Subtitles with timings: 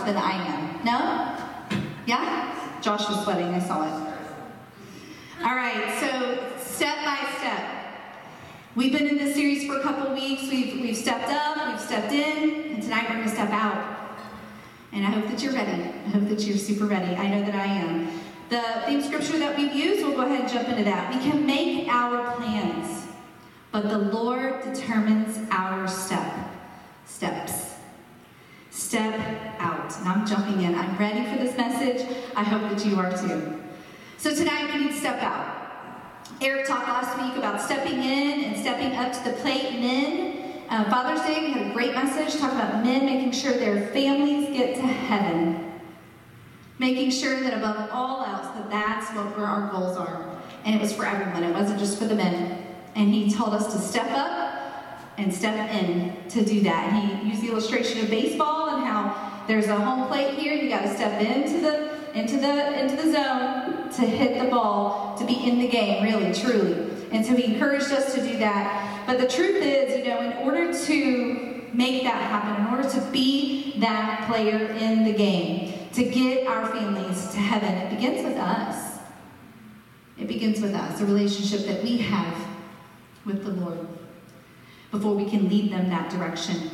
[0.00, 0.84] than I am.
[0.84, 1.78] No?
[2.06, 2.80] Yeah?
[2.80, 4.14] Josh was sweating, I saw it.
[5.44, 7.68] All right, so step by step.
[8.74, 10.42] We've been in this series for a couple weeks.
[10.42, 13.98] We've, we've stepped up, we've stepped in, and tonight we're going to step out.
[14.92, 15.82] And I hope that you're ready.
[15.82, 17.14] I hope that you're super ready.
[17.14, 18.08] I know that I am.
[18.48, 21.14] The theme scripture that we've used, we'll go ahead and jump into that.
[21.14, 23.06] We can make our plans,
[23.70, 25.88] but the Lord determines our.
[25.88, 26.31] Steps.
[28.92, 29.18] Step
[29.58, 29.98] out.
[30.00, 30.74] And I'm jumping in.
[30.74, 32.06] I'm ready for this message.
[32.36, 33.58] I hope that you are too.
[34.18, 35.72] So tonight we need to step out.
[36.42, 39.80] Eric talked last week about stepping in and stepping up to the plate.
[39.80, 43.86] Men, uh, Father's Day, we had a great message talking about men making sure their
[43.94, 45.72] families get to heaven
[46.78, 50.92] making sure that above all else that that's what our goals are and it was
[50.92, 52.66] for everyone it wasn't just for the men
[52.96, 54.51] and he told us to step up
[55.18, 56.92] and step in to do that.
[56.92, 60.54] He used the illustration of baseball and how there's a home plate here.
[60.54, 65.16] You got to step into the into the into the zone to hit the ball
[65.18, 66.90] to be in the game really truly.
[67.10, 69.04] And so he encouraged us to do that.
[69.06, 73.00] But the truth is you know in order to make that happen in order to
[73.10, 78.36] be that player in the game to get our families to heaven, it begins with
[78.36, 78.98] us.
[80.18, 82.46] It begins with us, a relationship that we have
[83.24, 83.78] with the Lord
[84.92, 86.70] before we can lead them that direction.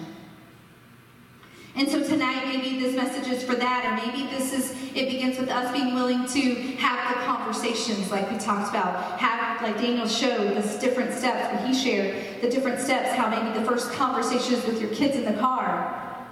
[1.75, 5.39] And so tonight, maybe this message is for that, or maybe this is, it begins
[5.39, 9.19] with us being willing to have the conversations like we talked about.
[9.21, 13.57] Have, like Daniel showed, the different steps, when he shared the different steps, how maybe
[13.59, 16.27] the first conversations with your kids in the car.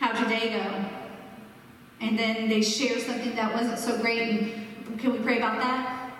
[0.00, 0.96] How'd your day go?
[2.00, 6.12] and then they share something that wasn't so great, and can we pray about that?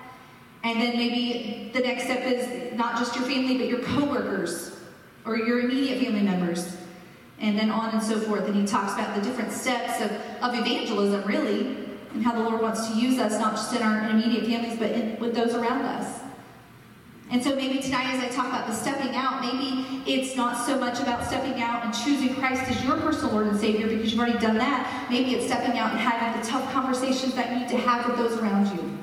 [0.64, 4.75] And then maybe the next step is not just your family, but your coworkers
[5.26, 6.76] or your immediate family members,
[7.41, 8.47] and then on and so forth.
[8.47, 10.10] And he talks about the different steps of,
[10.42, 11.76] of evangelism, really,
[12.14, 14.92] and how the Lord wants to use us, not just in our immediate families, but
[14.92, 16.20] in, with those around us.
[17.28, 20.78] And so maybe tonight, as I talk about the stepping out, maybe it's not so
[20.78, 24.20] much about stepping out and choosing Christ as your personal Lord and Savior because you've
[24.20, 25.08] already done that.
[25.10, 28.16] Maybe it's stepping out and having the tough conversations that you need to have with
[28.16, 28.97] those around you.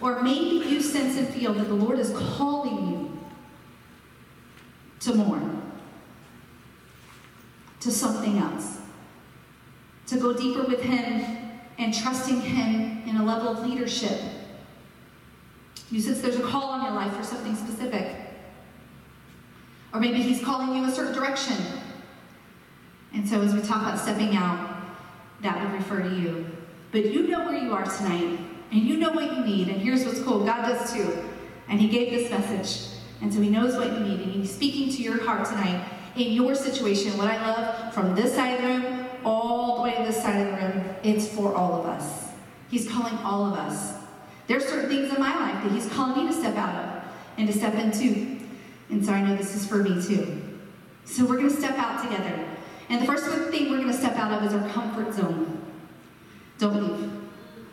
[0.00, 2.97] Or maybe you sense and feel that the Lord is calling you
[5.00, 5.40] to more,
[7.80, 8.78] to something else,
[10.06, 14.20] to go deeper with Him and trusting Him in a level of leadership
[15.90, 18.14] you sense there's a call on your life for something specific.
[19.92, 21.56] Or maybe he's calling you a certain direction.
[23.14, 24.82] And so as we talk about stepping out,
[25.40, 26.46] that would refer to you.
[26.92, 28.38] But you know where you are tonight,
[28.70, 29.68] and you know what you need.
[29.68, 31.24] And here's what's cool God does too.
[31.68, 32.97] And he gave this message.
[33.20, 35.84] And so he knows what you need, and he's speaking to your heart tonight
[36.16, 37.16] in your situation.
[37.18, 40.46] What I love from this side of the room all the way to this side
[40.46, 42.28] of the room, it's for all of us.
[42.70, 43.98] He's calling all of us
[44.48, 47.02] there's certain things in my life that He's calling me to step out of
[47.36, 48.38] and to step into.
[48.90, 50.42] And so I know this is for me too.
[51.04, 52.46] So we're going to step out together.
[52.88, 55.62] And the first thing we're going to step out of is our comfort zone.
[56.58, 57.12] Don't leave.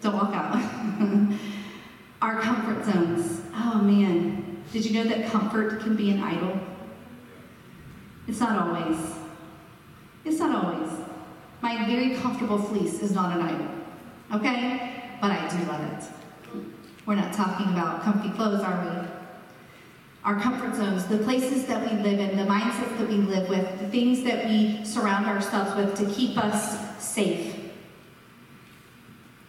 [0.02, 0.56] Don't walk out.
[2.22, 3.42] our comfort zones.
[3.56, 4.45] Oh man.
[4.72, 6.60] Did you know that comfort can be an idol?
[8.28, 8.98] It's not always.
[10.24, 10.92] It's not always.
[11.62, 13.68] My very comfortable fleece is not an idol.
[14.34, 15.18] Okay?
[15.22, 16.04] But I do love it.
[17.06, 19.08] We're not talking about comfy clothes, are we?
[20.24, 23.80] Our comfort zones, the places that we live in, the mindsets that we live with,
[23.80, 27.56] the things that we surround ourselves with to keep us safe.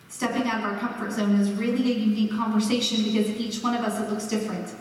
[0.09, 3.83] Stepping out of our comfort zone is really a unique conversation because each one of
[3.83, 4.75] us, it looks different.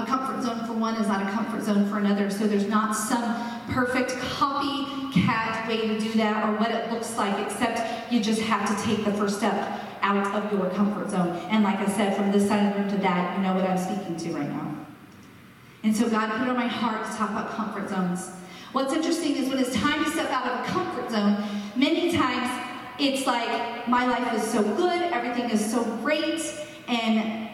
[0.00, 2.96] A comfort zone for one is not a comfort zone for another, so there's not
[2.96, 3.22] some
[3.68, 8.66] perfect copycat way to do that or what it looks like, except you just have
[8.66, 11.36] to take the first step out of your comfort zone.
[11.50, 13.68] And like I said, from this side of the room to that, you know what
[13.68, 14.74] I'm speaking to right now.
[15.82, 18.30] And so God put on my heart to talk about comfort zones.
[18.72, 21.44] What's interesting is when it's time to step out of a comfort zone,
[21.76, 22.50] many times
[22.98, 26.40] it's like my life is so good, everything is so great,
[26.88, 27.49] and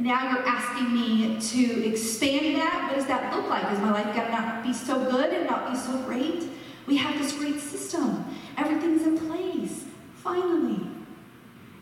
[0.00, 2.88] now you're asking me to expand that.
[2.88, 3.70] What does that look like?
[3.72, 6.44] Is my life got to not be so good and not be so great?
[6.86, 8.24] We have this great system.
[8.56, 9.84] Everything's in place.
[10.16, 10.86] Finally.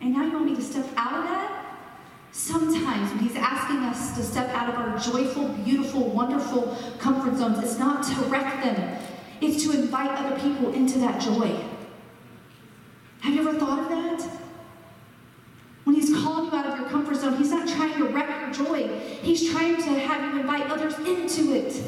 [0.01, 1.65] And now you want me to step out of that?
[2.31, 7.63] Sometimes when he's asking us to step out of our joyful, beautiful, wonderful comfort zones,
[7.63, 8.97] it's not to wreck them.
[9.41, 11.65] it's to invite other people into that joy.
[13.21, 14.48] Have you ever thought of that?
[15.89, 18.51] When he's calling you out of your comfort zone, he's not trying to wreck your
[18.67, 18.87] joy.
[19.23, 21.81] He's trying to have you invite others into it.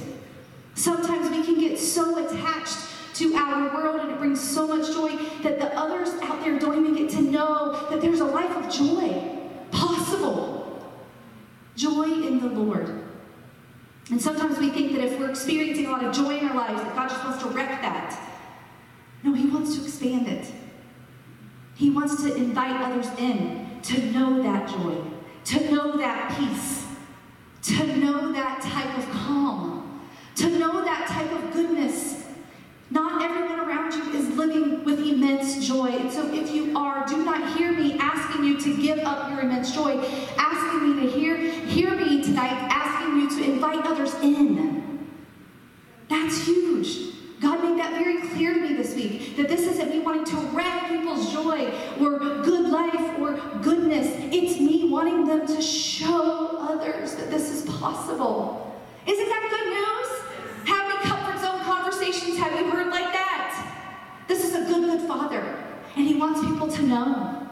[0.74, 2.80] Sometimes we can get so attached
[3.14, 6.80] to our world and it brings so much joy that the others out there don't
[6.80, 9.38] even get to know that there's a life of joy
[9.70, 10.92] possible.
[11.76, 13.04] Joy in the Lord.
[14.10, 16.82] And sometimes we think that if we're experiencing a lot of joy in our lives,
[16.82, 18.20] that God just wants to wreck that.
[19.22, 20.52] No, He wants to expand it.
[21.76, 24.96] He wants to invite others in to know that joy,
[25.46, 26.86] to know that peace,
[27.64, 30.02] to know that type of calm,
[30.36, 32.26] to know that type of goodness.
[32.90, 35.88] Not everyone around you is living with immense joy.
[35.88, 39.40] And so if you are, do not hear me asking you to give up your
[39.40, 39.98] immense joy,
[40.38, 45.08] asking me to hear, hear me tonight, asking you to invite others in.
[46.10, 47.16] That's huge.
[47.42, 50.38] God made that very clear to me this week that this isn't me wanting to
[50.56, 53.34] wreck people's joy or good life or
[53.64, 54.08] goodness.
[54.32, 58.80] It's me wanting them to show others that this is possible.
[59.08, 60.70] Isn't that good news?
[60.70, 63.76] How many comfort zone conversations have you heard like that?
[64.28, 65.42] This is a good, good father,
[65.96, 67.48] and he wants people to know.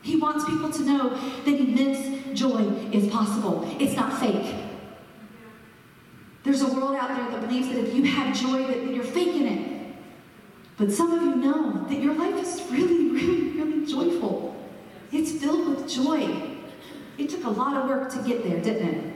[0.00, 3.68] He wants people to know that immense joy is possible.
[3.78, 4.67] It's not fake.
[6.44, 9.46] There's a world out there that believes that if you have joy, that you're faking
[9.46, 9.78] it.
[10.76, 14.56] But some of you know that your life is really, really, really joyful.
[15.10, 16.56] It's filled with joy.
[17.18, 19.14] It took a lot of work to get there, didn't it?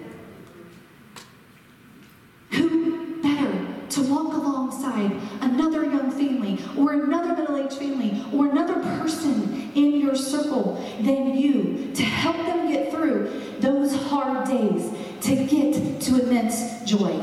[2.50, 8.74] Who better to walk alongside another young family or another middle aged family or another
[8.98, 13.30] person in your circle than you to help them get through
[13.60, 14.90] those hard days
[15.20, 15.71] to get
[16.04, 17.20] to immense joy.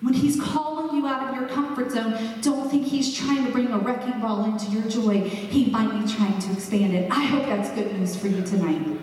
[0.00, 3.68] When he's calling you out of your comfort zone, don't think he's trying to bring
[3.68, 5.20] a wrecking ball into your joy.
[5.20, 7.10] He might be trying to expand it.
[7.10, 9.00] I hope that's good news for you tonight.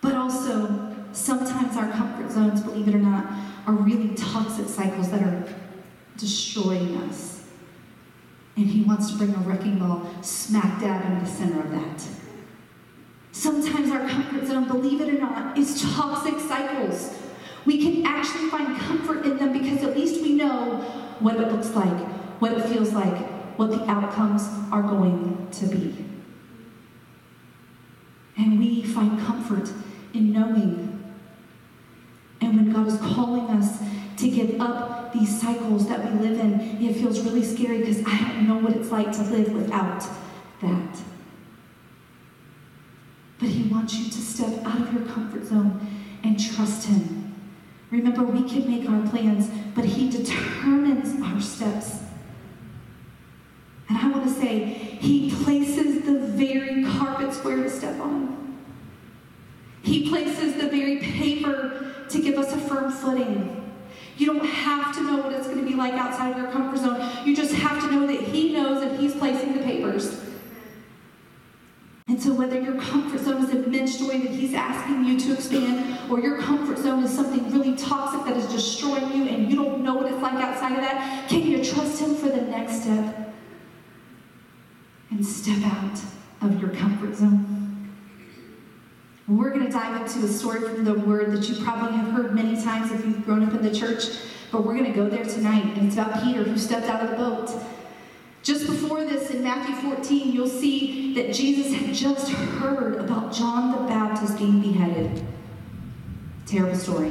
[0.00, 3.26] But also, sometimes our comfort zones, believe it or not,
[3.66, 5.44] are really toxic cycles that are
[6.16, 7.44] destroying us.
[8.56, 12.19] And he wants to bring a wrecking ball smack dab in the center of that.
[13.40, 17.16] Sometimes our comfort zone, believe it or not, is toxic cycles.
[17.64, 20.82] We can actually find comfort in them because at least we know
[21.20, 22.06] what it looks like,
[22.38, 23.16] what it feels like,
[23.58, 26.04] what the outcomes are going to be.
[28.36, 29.72] And we find comfort
[30.12, 31.02] in knowing.
[32.42, 33.78] And when God is calling us
[34.18, 38.18] to give up these cycles that we live in, it feels really scary because I
[38.18, 40.04] don't know what it's like to live without
[40.60, 41.00] that.
[43.40, 45.86] But He wants you to step out of your comfort zone
[46.22, 47.34] and trust Him.
[47.90, 52.00] Remember, we can make our plans, but He determines our steps.
[53.88, 54.64] And I want to say,
[55.00, 58.58] He places the very carpets where to step on.
[59.82, 63.56] He places the very paper to give us a firm footing.
[64.18, 66.78] You don't have to know what it's going to be like outside of your comfort
[66.78, 67.26] zone.
[67.26, 70.20] You just have to know that He knows and He's placing the papers.
[72.10, 75.96] And so, whether your comfort zone is immense joy that He's asking you to expand,
[76.10, 79.84] or your comfort zone is something really toxic that is destroying you and you don't
[79.84, 83.32] know what it's like outside of that, can you trust Him for the next step?
[85.12, 86.00] And step out
[86.42, 87.94] of your comfort zone.
[89.28, 92.34] We're going to dive into a story from the Word that you probably have heard
[92.34, 94.06] many times if you've grown up in the church,
[94.50, 95.76] but we're going to go there tonight.
[95.76, 97.50] And it's about Peter who stepped out of the boat.
[98.42, 103.72] Just before this, in Matthew 14, you'll see that Jesus had just heard about John
[103.72, 105.24] the Baptist being beheaded.
[106.46, 107.08] Terrible story.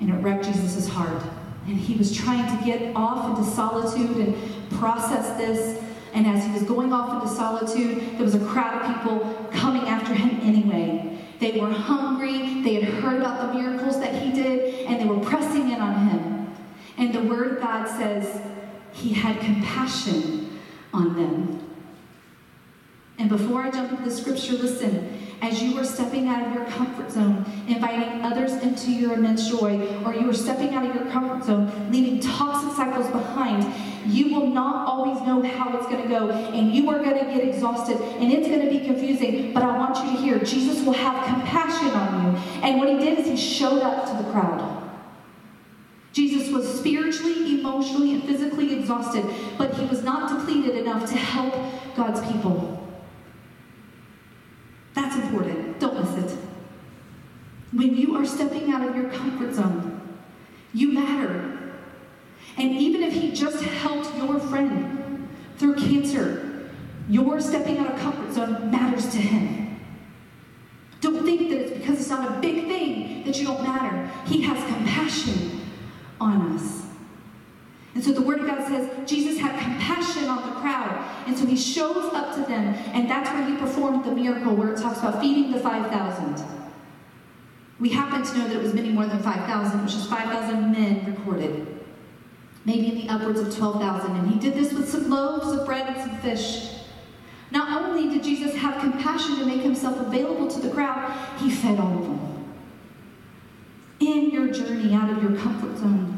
[0.00, 1.22] And it wrecked Jesus' heart.
[1.66, 5.80] And he was trying to get off into solitude and process this.
[6.12, 9.82] And as he was going off into solitude, there was a crowd of people coming
[9.82, 11.16] after him anyway.
[11.38, 15.20] They were hungry, they had heard about the miracles that he did, and they were
[15.20, 16.54] pressing in on him.
[16.98, 18.40] And the Word of God says,
[18.92, 20.60] he had compassion
[20.92, 21.58] on them.
[23.18, 25.18] And before I jump into the scripture, listen.
[25.42, 29.88] As you are stepping out of your comfort zone, inviting others into your immense joy,
[30.04, 33.66] or you are stepping out of your comfort zone, leaving toxic cycles behind,
[34.06, 37.24] you will not always know how it's going to go, and you are going to
[37.24, 39.52] get exhausted, and it's going to be confusing.
[39.52, 42.40] But I want you to hear Jesus will have compassion on you.
[42.62, 44.81] And what he did is he showed up to the crowd.
[46.12, 49.24] Jesus was spiritually, emotionally, and physically exhausted,
[49.56, 51.54] but he was not depleted enough to help
[51.96, 52.78] God's people.
[54.94, 55.80] That's important.
[55.80, 56.38] Don't miss it.
[57.72, 60.18] When you are stepping out of your comfort zone,
[60.74, 61.58] you matter.
[62.58, 66.68] And even if he just helped your friend through cancer,
[67.08, 69.80] your stepping out of comfort zone matters to him.
[71.00, 74.10] Don't think that it's because it's not a big thing that you don't matter.
[74.26, 75.61] He has compassion
[76.22, 76.82] on us.
[77.94, 80.98] And so the Word of God says Jesus had compassion on the crowd.
[81.26, 84.72] And so he shows up to them, and that's where he performed the miracle where
[84.72, 86.42] it talks about feeding the 5,000.
[87.78, 91.04] We happen to know that it was many more than 5,000, which is 5,000 men
[91.04, 91.80] recorded,
[92.64, 94.16] maybe in the upwards of 12,000.
[94.16, 96.70] And he did this with some loaves of bread and some fish.
[97.50, 101.78] Not only did Jesus have compassion to make himself available to the crowd, he fed
[101.78, 102.54] all of them.
[104.00, 106.11] In your journey out of your comfort zone,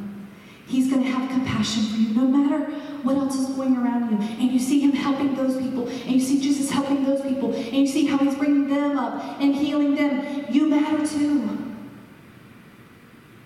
[0.67, 4.19] He's going to have compassion for you no matter what else is going around you.
[4.19, 7.75] And you see Him helping those people, and you see Jesus helping those people, and
[7.75, 10.47] you see how He's bringing them up and healing them.
[10.51, 11.75] You matter too.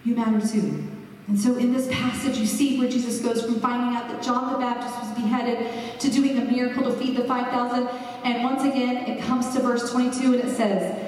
[0.04, 0.84] You matter too.
[1.26, 4.50] And so in this passage, you see where Jesus goes from finding out that John
[4.50, 7.87] the Baptist was beheaded to doing a miracle to feed the 5,000.
[8.25, 11.08] And once again, it comes to verse 22 and it says,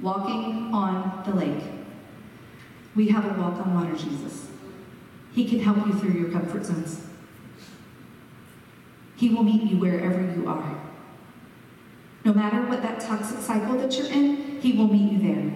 [0.00, 1.64] Walking on the lake.
[2.94, 4.48] We have a walk on water, Jesus.
[5.34, 7.02] He can help you through your comfort zones.
[9.16, 10.78] He will meet you wherever you are.
[12.24, 15.52] No matter what that toxic cycle that you're in, He will meet you there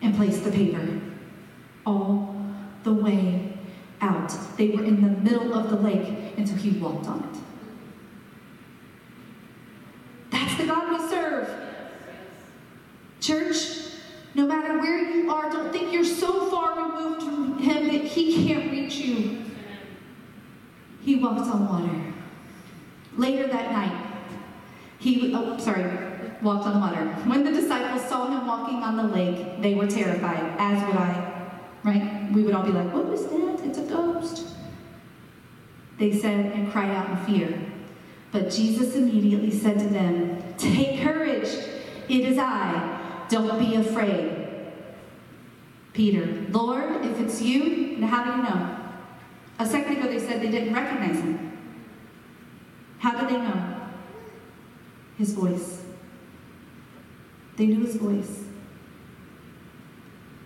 [0.00, 1.00] and place the paper
[1.86, 2.34] all
[2.82, 3.52] the way
[4.00, 4.32] out.
[4.56, 7.40] They were in the middle of the lake until He walked on it.
[10.30, 11.48] That's the God we serve.
[13.20, 13.56] Church,
[14.34, 18.46] no matter where you are, don't think you're so far removed from Him that He
[18.48, 19.44] can't reach you.
[21.02, 22.12] He walked on water.
[23.16, 24.06] Later that night,
[24.98, 25.84] he, oh, sorry,
[26.42, 27.04] walked on water.
[27.28, 31.50] When the disciples saw him walking on the lake, they were terrified, as would I,
[31.82, 32.30] right?
[32.32, 33.60] We would all be like, what was that?
[33.64, 34.48] It's a ghost.
[35.98, 37.72] They said and cried out in fear.
[38.32, 41.48] But Jesus immediately said to them, Take courage,
[42.08, 43.26] it is I.
[43.28, 44.42] Don't be afraid.
[45.92, 48.78] Peter, Lord, if it's you, how do you know?
[49.58, 51.51] A second ago they said they didn't recognize him.
[53.02, 53.80] How did they know?
[55.18, 55.82] His voice.
[57.56, 58.44] They knew his voice.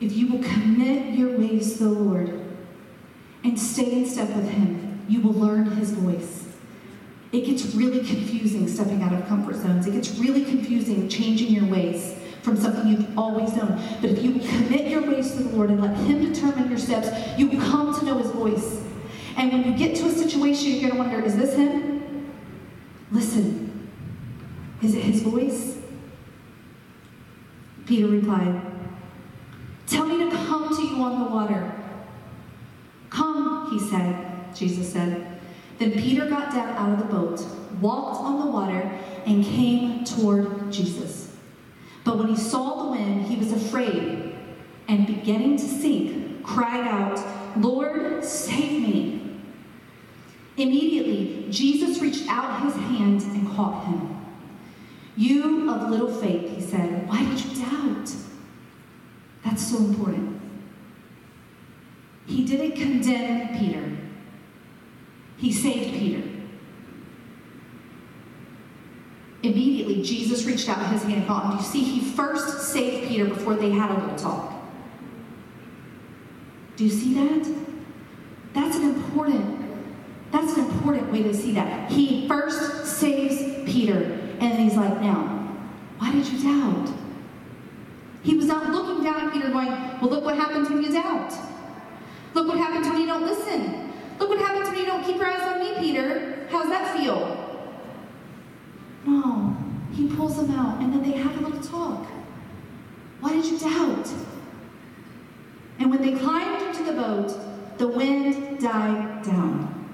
[0.01, 2.47] If you will commit your ways to the Lord
[3.45, 6.47] and stay in step with him, you will learn his voice.
[7.31, 9.87] It gets really confusing stepping out of comfort zones.
[9.87, 13.79] It gets really confusing changing your ways from something you've always known.
[14.01, 17.11] But if you commit your ways to the Lord and let Him determine your steps,
[17.39, 18.83] you will come to know His voice.
[19.37, 21.96] And when you get to a situation, you're going to wonder, is this Him?
[23.11, 23.89] Listen.
[24.83, 25.79] Is it His voice?
[27.87, 28.61] Peter replied,
[29.87, 31.73] Tell me to come to you on the water.
[33.11, 35.41] Come, he said, Jesus said.
[35.79, 37.47] Then Peter got down out of the boat,
[37.81, 38.91] walked on the water,
[39.27, 41.37] and came toward Jesus.
[42.05, 44.35] But when he saw the wind, he was afraid,
[44.89, 47.21] and beginning to sink, cried out,
[47.59, 49.26] Lord, save me.
[50.57, 54.17] Immediately, Jesus reached out his hand and caught him.
[55.17, 58.11] You of little faith, he said, why did you doubt?
[59.45, 60.41] That's so important.
[62.27, 63.97] He didn't condemn Peter,
[65.37, 66.23] he saved Peter.
[69.43, 71.51] Immediately, Jesus reached out his hand and caught him.
[71.53, 74.53] Do you see, he first saved Peter before they had a little talk.
[76.77, 77.55] Do you see that?
[78.55, 79.66] That's an important,
[80.37, 81.91] that's an important way to see that.
[81.91, 84.03] He first saves Peter,
[84.39, 85.25] and he's like, now,
[85.99, 86.93] why did you doubt?
[88.23, 91.33] He was not looking down at Peter going, well, look what happens when you doubt.
[92.35, 93.93] Look what happens when you don't listen.
[94.19, 96.47] Look what happens when you don't keep your eyes on me, Peter.
[96.51, 97.63] How's that feel?
[99.07, 99.57] No.
[99.93, 102.07] He pulls them out, and then they have a little talk.
[103.21, 104.09] Why did you doubt?
[105.79, 109.86] And when they climbed into the boat, the wind died down.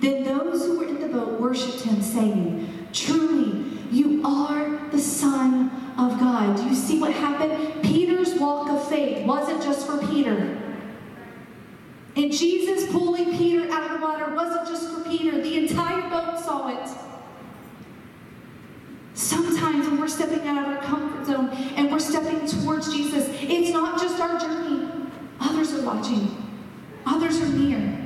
[0.00, 5.70] Then those who were in the boat worshipped him, saying, Truly, you are the Son
[5.98, 6.56] of God.
[6.56, 7.82] Do you see what happened?
[7.82, 10.56] Peter's walk of faith wasn't just for Peter,
[12.16, 16.38] And Jesus pulling Peter out of the water wasn't just for Peter, the entire boat
[16.40, 16.88] saw it.
[19.14, 23.70] Sometimes when we're stepping out of our comfort zone and we're stepping towards Jesus, it's
[23.70, 24.88] not just our journey.
[25.40, 26.36] Others are watching,
[27.04, 27.97] others are near.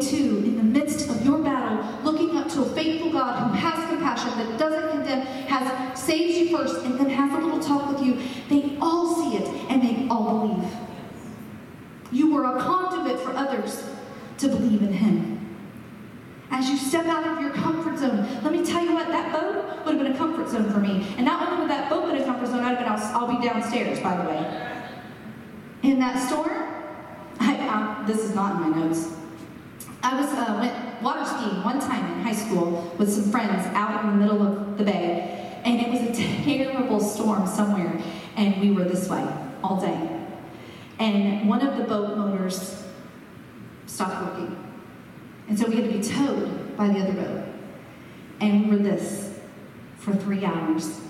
[0.00, 3.88] Too, in the midst of your battle, looking up to a faithful God who has
[3.90, 8.06] compassion, that doesn't condemn, has saves you first, and then has a little talk with
[8.06, 10.72] you, they all see it and they all believe.
[12.12, 13.84] You were a conduit for others
[14.38, 15.56] to believe in Him.
[16.50, 19.84] As you step out of your comfort zone, let me tell you what, that boat
[19.84, 21.06] would have been a comfort zone for me.
[21.16, 23.38] And not only would that boat be a comfort zone, I'd have been, I'll, I'll
[23.38, 24.82] be downstairs, by the way.
[25.82, 26.66] In that storm,
[27.40, 29.17] I, uh, this is not in my notes.
[30.02, 34.04] I was uh, went water skiing one time in high school with some friends out
[34.04, 38.00] in the middle of the bay, and it was a terrible storm somewhere,
[38.36, 39.26] and we were this way
[39.62, 40.18] all day.
[40.98, 42.84] And one of the boat motors
[43.86, 44.56] stopped working.
[45.48, 47.44] And so we had to be towed by the other boat.
[48.40, 49.38] And we were this
[49.96, 51.00] for three hours.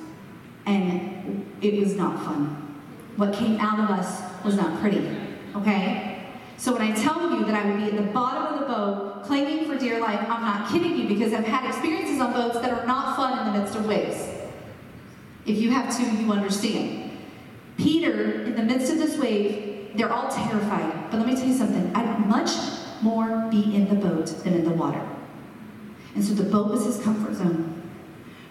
[0.67, 2.81] And it was not fun.
[3.17, 5.17] What came out of us was not pretty.
[5.57, 6.18] Okay?
[6.59, 9.23] So when I tell you that I would be at the bottom of the boat,
[9.23, 12.73] clinging for dear life, I'm not kidding you because I've had experiences on boats that
[12.73, 14.29] are not fun in the midst of waves.
[15.47, 17.13] If you have too, you understand.
[17.77, 21.11] Peter, in the midst of this wave, they're all terrified.
[21.13, 21.95] But let me tell you something.
[21.95, 22.51] I'd much
[23.03, 25.07] more be in the boat than in the water.
[26.17, 27.83] And so the boat was his comfort zone.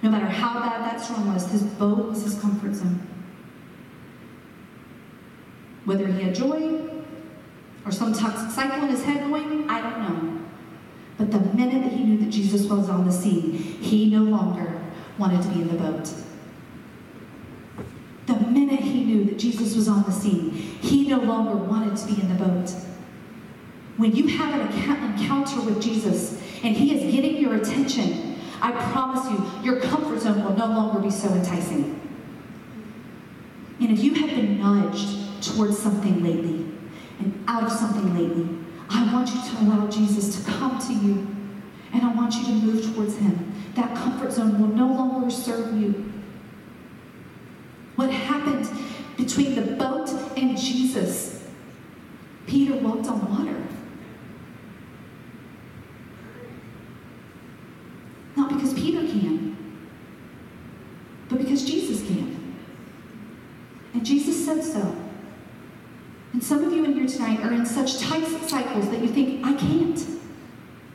[0.01, 3.05] No matter how bad that storm was, his boat was his comfort zone.
[5.83, 6.96] Whether he had joy
[7.87, 10.41] or some toxic cycle in his head going, I don't know.
[11.17, 14.81] But the minute that he knew that Jesus was on the scene, he no longer
[15.17, 16.13] wanted to be in the boat.
[18.25, 22.07] The minute he knew that Jesus was on the scene, he no longer wanted to
[22.07, 22.69] be in the boat.
[23.95, 29.31] When you have an encounter with Jesus and he is getting your attention, I promise
[29.31, 32.01] you, your comfort zone will no longer be so enticing.
[33.79, 36.66] And if you have been nudged towards something lately
[37.19, 38.57] and out of something lately,
[38.89, 41.27] I want you to allow Jesus to come to you
[41.93, 43.53] and I want you to move towards him.
[43.75, 46.11] That comfort zone will no longer serve you.
[47.95, 48.69] What happened
[49.17, 51.43] between the boat and Jesus?
[52.45, 53.61] Peter walked on water.
[58.35, 59.57] Not because Peter can,
[61.27, 62.55] but because Jesus can.
[63.93, 65.06] And Jesus said so.
[66.33, 69.45] And some of you in here tonight are in such tight cycles that you think,
[69.45, 70.05] I can't.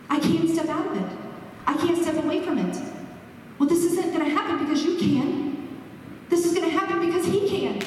[0.09, 1.19] I can't step out of it.
[1.67, 2.77] I can't step away from it.
[3.59, 5.69] Well, this isn't going to happen because you can.
[6.29, 7.81] This is going to happen because he can.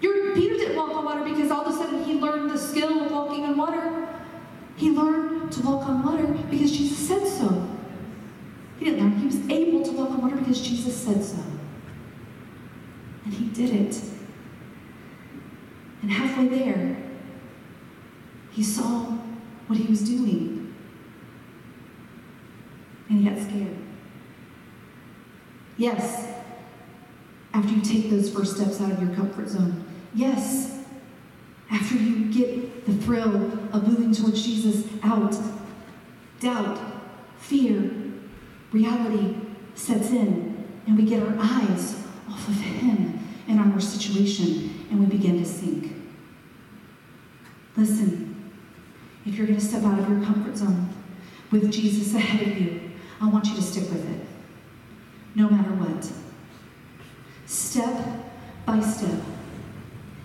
[0.00, 3.04] Your, Peter didn't walk on water because all of a sudden he learned the skill
[3.04, 4.08] of walking on water.
[4.76, 7.68] He learned to walk on water because Jesus said so.
[8.78, 11.42] He didn't learn, he was able to walk on water because Jesus said so.
[13.24, 14.02] And he did it.
[16.02, 16.96] And halfway there,
[18.50, 19.04] he saw
[19.66, 20.74] what he was doing.
[23.08, 23.76] And he got scared.
[25.76, 26.34] Yes,
[27.52, 29.84] after you take those first steps out of your comfort zone.
[30.14, 30.84] Yes,
[31.70, 33.34] after you get the thrill
[33.72, 35.36] of moving towards Jesus out,
[36.40, 36.78] doubt,
[37.38, 37.90] fear,
[38.72, 39.36] reality
[39.74, 41.96] sets in, and we get our eyes
[42.28, 45.92] off of Him and our situation, and we begin to sink.
[47.76, 48.23] Listen,
[49.26, 50.88] if you're going to step out of your comfort zone
[51.50, 54.26] with Jesus ahead of you, I want you to stick with it
[55.34, 56.10] no matter what.
[57.46, 57.94] Step
[58.66, 59.20] by step.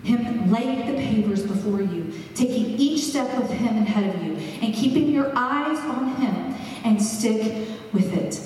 [0.02, 4.74] Him laying the pavers before you, taking each step of Him ahead of you, and
[4.74, 8.40] keeping your eyes on Him and stick with it.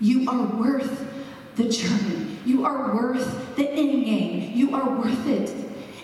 [0.00, 1.12] You are worth
[1.56, 2.38] the journey.
[2.44, 4.56] You are worth the end game.
[4.56, 5.50] You are worth it.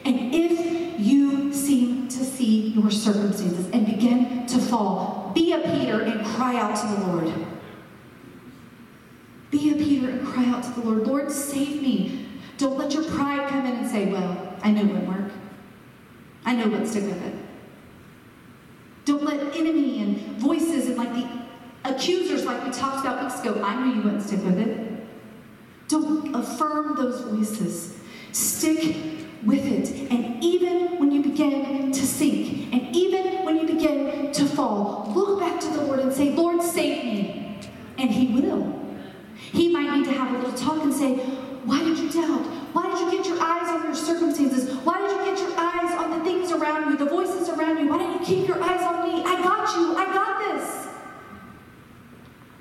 [0.04, 6.02] And if you seem to see your circumstances and begin to fall, be a Peter
[6.02, 7.46] and cry out to the Lord.
[9.50, 12.26] Be a Peter and cry out to the Lord, Lord, save me.
[12.58, 15.32] Don't let your pride come in and say, well, I know won't work.
[16.44, 17.34] I know what stick with it.
[19.04, 21.28] Don't let enemy and voices and like the
[21.84, 25.06] accusers, like we talked about weeks ago, I knew you wouldn't stick with it.
[25.88, 27.98] Don't affirm those voices.
[28.32, 29.13] Stick
[29.46, 30.10] with it.
[30.10, 35.40] And even when you begin to sink, and even when you begin to fall, look
[35.40, 37.58] back to the Lord and say, Lord, save me.
[37.98, 38.84] And He will.
[39.36, 41.14] He might need to have a little talk and say,
[41.64, 42.42] Why did you doubt?
[42.74, 44.74] Why did you get your eyes on your circumstances?
[44.78, 47.88] Why did you get your eyes on the things around you, the voices around you?
[47.88, 49.22] Why didn't you keep your eyes on me?
[49.24, 49.96] I got you.
[49.96, 50.88] I got this.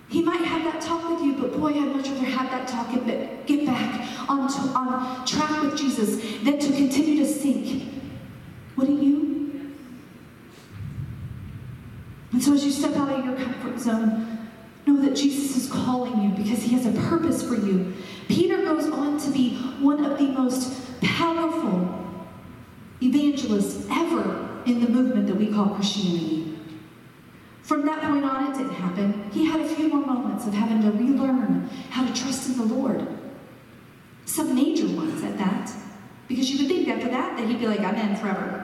[0.10, 2.94] He might have that talk with you, but boy, I'd much rather have that talk
[2.94, 7.92] and get back on, to, on track with Jesus than to continue to sink.
[8.76, 9.74] Wouldn't you?
[12.32, 13.10] And so as you step out
[13.86, 17.94] know that Jesus is calling you because he has a purpose for you.
[18.28, 22.00] Peter goes on to be one of the most powerful
[23.02, 26.58] evangelists ever in the movement that we call Christianity.
[27.64, 29.30] From that point on, it didn't happen.
[29.32, 32.74] He had a few more moments of having to relearn how to trust in the
[32.74, 33.08] Lord.
[34.26, 35.72] Some major ones at that.
[36.28, 38.63] Because you would think after that that he'd be like, I'm in forever.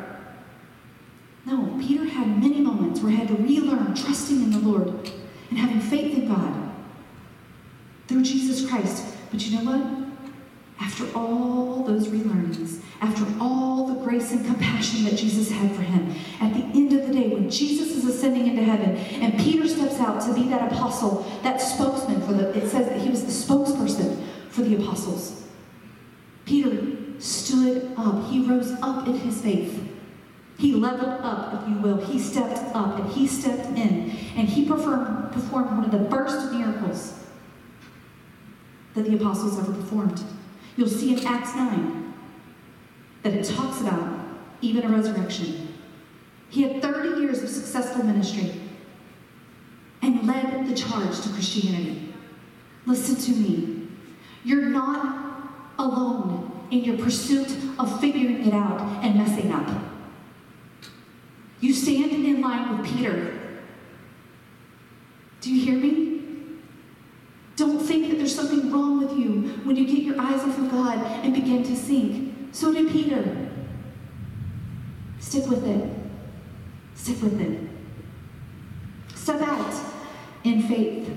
[1.45, 5.12] No, Peter had many moments where he had to relearn trusting in the Lord
[5.49, 6.71] and having faith in God
[8.08, 9.15] through Jesus Christ.
[9.32, 10.10] But you know what?
[10.80, 16.13] After all those relearnings, after all the grace and compassion that Jesus had for him,
[16.39, 19.99] at the end of the day, when Jesus is ascending into heaven and Peter steps
[19.99, 23.32] out to be that apostle, that spokesman for the, it says that he was the
[23.32, 25.43] spokesperson for the apostles.
[26.45, 28.30] Peter stood up.
[28.30, 29.88] He rose up in his faith.
[30.60, 31.95] He leveled up, if you will.
[31.95, 34.12] He stepped up and he stepped in.
[34.36, 37.17] And he performed, performed one of the first miracles
[38.93, 40.22] that the apostles ever performed.
[40.76, 42.13] You'll see in Acts 9
[43.24, 44.19] that it talks about
[44.60, 45.76] even a resurrection.
[46.50, 48.52] He had 30 years of successful ministry
[50.02, 52.13] and led the charge to Christianity.
[52.86, 53.88] Listen to me.
[54.43, 57.48] You're not alone in your pursuit
[57.80, 59.69] of figuring it out and messing up.
[61.62, 63.38] You stand in line with Peter.
[65.41, 66.22] Do you hear me?
[67.56, 70.72] Don't think that there's something wrong with you when you get your eyes off of
[70.72, 72.34] God and begin to sink.
[72.52, 73.50] So did Peter.
[75.19, 75.89] Stick with it.
[76.95, 77.69] Stick with it.
[79.15, 79.74] Step out
[80.43, 81.10] in faith.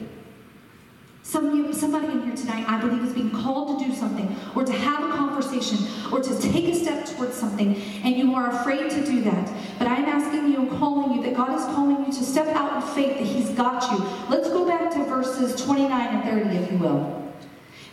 [1.32, 4.72] Some, somebody in here tonight, I believe, is being called to do something, or to
[4.72, 5.78] have a conversation,
[6.12, 9.50] or to take a step towards something, and you are afraid to do that.
[9.78, 12.76] But I'm asking you and calling you that God is calling you to step out
[12.76, 14.06] in faith that He's got you.
[14.28, 17.32] Let's go back to verses 29 and 30, if you will.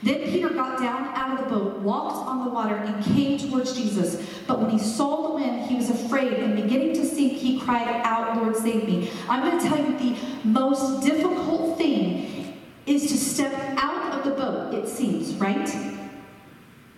[0.03, 3.73] Then Peter got down out of the boat, walked on the water, and came towards
[3.73, 4.21] Jesus.
[4.47, 8.01] But when he saw the wind, he was afraid, and beginning to sink, he cried
[8.03, 9.09] out, Lord, save me.
[9.29, 12.38] I'm going to tell you the most difficult thing
[12.85, 15.69] is to step out of the boat, it seems, right?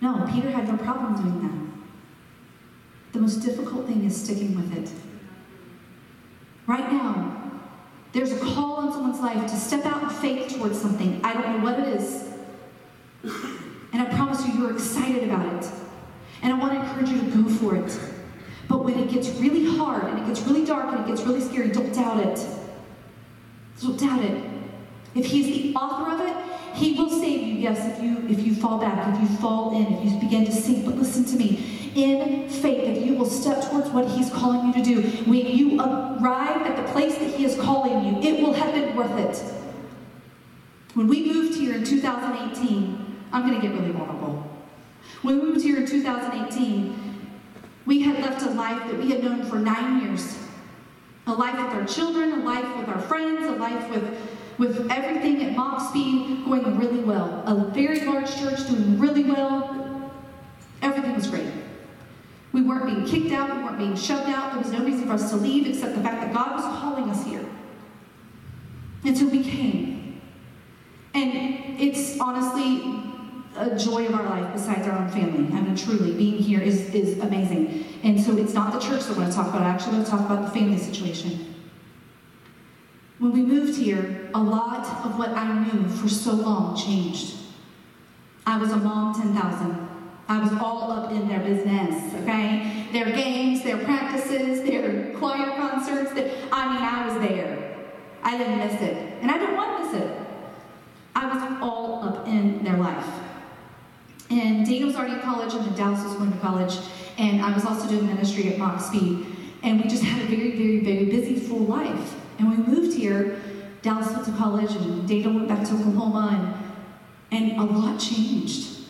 [0.00, 3.12] No, Peter had no problem doing that.
[3.12, 4.90] The most difficult thing is sticking with it.
[6.66, 7.60] Right now,
[8.12, 11.20] there's a call on someone's life to step out in faith towards something.
[11.22, 12.32] I don't know what it is.
[13.92, 15.70] And I promise you, you're excited about it.
[16.42, 17.98] And I want to encourage you to go for it.
[18.68, 21.40] But when it gets really hard and it gets really dark and it gets really
[21.40, 22.46] scary, don't doubt it.
[23.80, 24.51] Don't doubt it.
[25.14, 28.54] If he's the author of it, he will save you, yes, if you if you
[28.54, 30.84] fall back, if you fall in, if you begin to sink.
[30.86, 31.90] But listen to me.
[31.94, 35.78] In faith, if you will step towards what he's calling you to do, when you
[35.78, 39.36] arrive at the place that he is calling you, it will have been worth it.
[40.94, 44.50] When we moved here in 2018, I'm going to get really vulnerable.
[45.20, 47.30] When we moved here in 2018,
[47.84, 50.38] we had left a life that we had known for nine years.
[51.26, 55.42] A life with our children, a life with our friends, a life with with everything
[55.42, 57.42] at Mock Speed going really well.
[57.46, 60.12] A very large church doing really well.
[60.82, 61.46] Everything was great.
[62.52, 64.52] We weren't being kicked out, we weren't being shoved out.
[64.52, 67.08] There was no reason for us to leave except the fact that God was calling
[67.08, 67.44] us here.
[69.04, 70.20] And so we came.
[71.14, 73.02] And it's honestly
[73.56, 75.46] a joy of our life besides our own family.
[75.56, 77.84] I mean, truly, being here is, is amazing.
[78.02, 79.62] And so it's not the church that I want to talk about.
[79.62, 81.51] I actually want to talk about the family situation.
[83.22, 87.36] When we moved here, a lot of what I knew for so long changed.
[88.44, 89.88] I was a mom 10,000.
[90.28, 92.88] I was all up in their business, okay?
[92.92, 96.12] Their games, their practices, their choir concerts.
[96.14, 97.94] Their, I mean, I was there.
[98.24, 98.96] I didn't miss it.
[99.20, 100.18] And I didn't want to miss it.
[101.14, 103.06] I was all up in their life.
[104.30, 106.76] And Dana was already in college, and Dallas was going to college.
[107.18, 109.26] And I was also doing ministry at Mock Speed.
[109.62, 112.16] And we just had a very, very, very busy, full life.
[112.42, 113.40] And we moved here,
[113.82, 116.60] Dallas went to college, and Dana went back to Oklahoma,
[117.30, 118.80] and, and a lot changed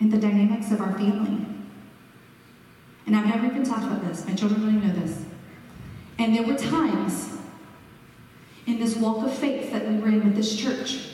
[0.00, 1.44] in the dynamics of our family.
[3.06, 4.26] And I've never even talked about this.
[4.26, 5.24] My children don't even know this.
[6.18, 7.36] And there were times
[8.66, 11.10] in this walk of faith that we were in with this church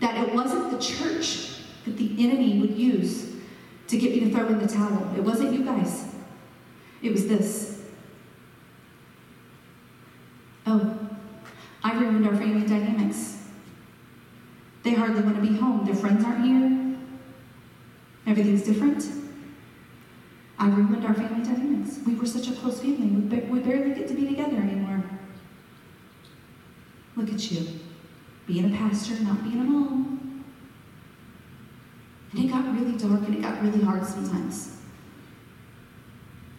[0.00, 3.32] that it wasn't the church that the enemy would use
[3.88, 5.14] to get me to throw in the towel.
[5.16, 6.14] It wasn't you guys,
[7.00, 7.72] it was this.
[10.66, 10.98] Oh,
[11.82, 13.38] I ruined our family dynamics.
[14.82, 15.84] They hardly want to be home.
[15.84, 16.96] Their friends aren't here.
[18.24, 19.04] Everything's different.
[20.58, 21.98] I ruined our family dynamics.
[22.06, 23.08] We were such a close family.
[23.08, 25.02] We, ba- we barely get to be together anymore.
[27.16, 27.66] Look at you,
[28.46, 30.44] being a pastor, not being a mom.
[32.30, 34.76] And it got really dark and it got really hard sometimes.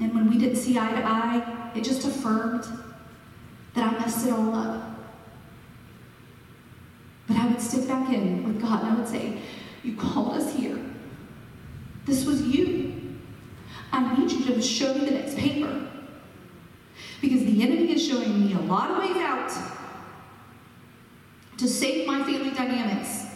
[0.02, 2.66] And when we didn't see eye to eye, it just affirmed
[3.74, 4.93] that I messed it all up.
[7.54, 9.38] Would stick back in with God and I would say,
[9.84, 10.80] You called us here.
[12.04, 13.20] This was you.
[13.92, 15.88] I need you to show me the next paper.
[17.22, 19.52] Because the enemy is showing me a lot of ways out
[21.58, 23.28] to save my family dynamics.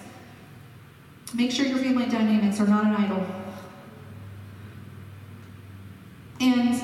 [1.36, 3.24] Make sure your family dynamics are not an idol.
[6.42, 6.82] And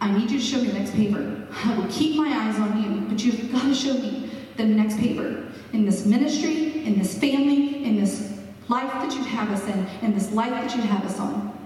[0.00, 1.46] I need you to show me the next paper.
[1.64, 4.98] I will keep my eyes on you, but you've got to show me the next
[4.98, 9.86] paper in this ministry, in this family, in this life that you have us in,
[10.02, 11.56] in this life that you have us on.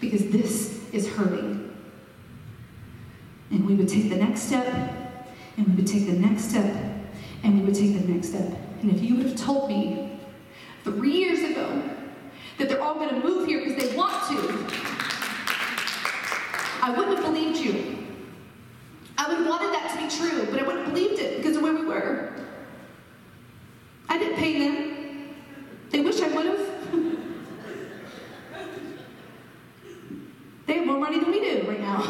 [0.00, 1.76] Because this is hurting.
[3.50, 4.66] And we would take the next step,
[5.56, 6.74] and we would take the next step,
[7.44, 8.56] and we would take the next step.
[8.80, 10.18] And if you would have told me
[10.84, 11.82] three years ago
[12.58, 14.36] that they're all going to move here because they want to,
[16.82, 17.98] I wouldn't have believed you.
[19.16, 21.56] I would have wanted that to be true, but I wouldn't have believed it because
[21.56, 22.32] of where we were.
[24.08, 25.34] I didn't pay them.
[25.90, 26.68] They wish I would have.
[30.66, 32.00] they have more money than we do right now.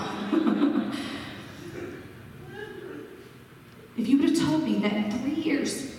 [3.97, 5.95] if you would have told me that in three years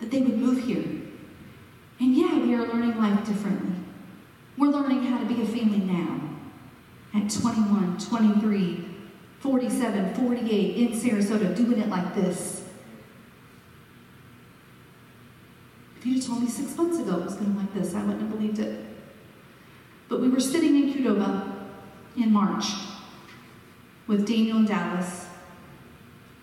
[0.00, 0.84] that they would move here,
[1.98, 3.74] and yeah, we are learning life differently.
[4.58, 6.20] We're learning how to be a family now.
[7.14, 8.84] At 21, 23,
[9.40, 12.68] 47, 48, in Sarasota, doing it like this.
[15.98, 18.22] If you'd told me six months ago it was going to like this, I wouldn't
[18.22, 18.84] have believed it.
[20.08, 21.52] But we were sitting in Qdoba
[22.16, 22.66] in March
[24.06, 25.26] with Daniel and Dallas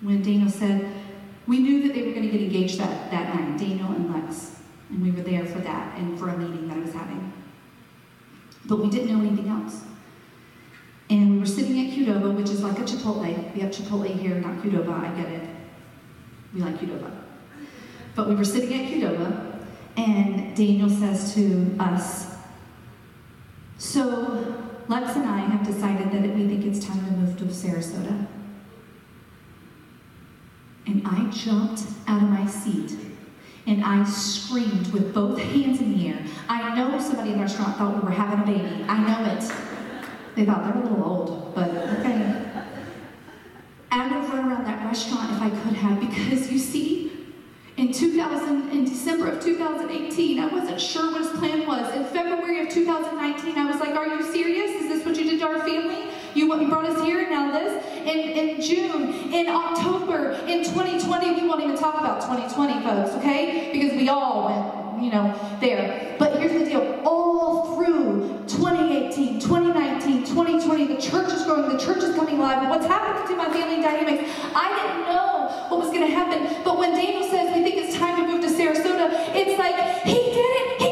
[0.01, 0.93] when Daniel said,
[1.47, 4.59] we knew that they were going to get engaged that, that night, Daniel and Lex.
[4.89, 7.33] And we were there for that and for a meeting that I was having.
[8.65, 9.81] But we didn't know anything else.
[11.09, 13.53] And we were sitting at Qdoba, which is like a Chipotle.
[13.53, 15.42] We have Chipotle here, not Qdoba, I get it.
[16.53, 17.11] We like Qdoba.
[18.15, 19.59] But we were sitting at Qdoba,
[19.97, 22.35] and Daniel says to us,
[23.77, 28.27] So Lex and I have decided that we think it's time to move to Sarasota.
[30.85, 32.97] And I jumped out of my seat
[33.65, 36.19] and I screamed with both hands in the air.
[36.49, 38.83] I know somebody in the restaurant thought we were having a baby.
[38.89, 39.51] I know it.
[40.35, 42.62] They thought they're a little old, but okay.
[43.93, 47.11] I would have run around that restaurant if I could have, because you see,
[47.77, 51.93] in 2000, in December of 2018, I wasn't sure what his plan was.
[51.93, 54.81] In February of 2019, I was like, "Are you serious?
[54.81, 56.05] Is this what you did to our family?
[56.33, 61.41] You you brought us here, and now this." In in June, in October, in 2020,
[61.41, 63.69] we won't even talk about 2020, folks, okay?
[63.71, 66.15] Because we all went, you know, there.
[66.17, 69.72] But here's the deal: all through 2018, 2019, 2020,
[70.95, 72.69] the church is growing, the church is coming alive.
[72.69, 74.31] What's happened to my family dynamics?
[74.55, 76.63] I didn't know what was going to happen.
[76.63, 80.13] But when Daniel says we think it's time to move to Sarasota, it's like he
[80.13, 80.82] did it.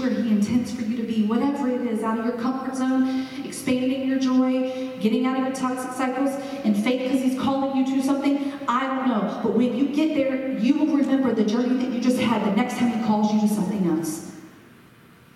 [0.00, 3.26] where He intends for you to be, whatever it is, out of your comfort zone,
[3.44, 6.30] expanding your joy, getting out of your toxic cycles,
[6.64, 8.52] and faith because He's calling you to something.
[8.68, 9.40] I don't know.
[9.42, 12.56] But when you get there, you will remember the journey that you just had the
[12.56, 14.32] next time He calls you to something else.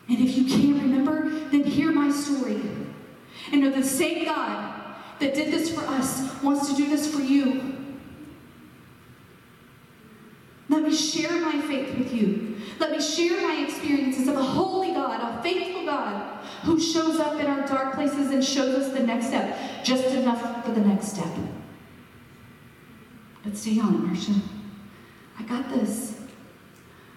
[0.08, 2.60] And if you can't remember, then hear my story.
[3.52, 4.74] And know the same God
[5.20, 7.76] that did this for us wants to do this for you.
[10.68, 12.39] Let me share my faith with you.
[12.80, 17.38] Let me share my experiences of a holy God, a faithful God, who shows up
[17.38, 21.08] in our dark places and shows us the next step, just enough for the next
[21.08, 21.28] step.
[23.44, 24.32] But stay on, Marcia.
[25.38, 26.22] I got this.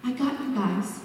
[0.04, 1.00] I got you guys.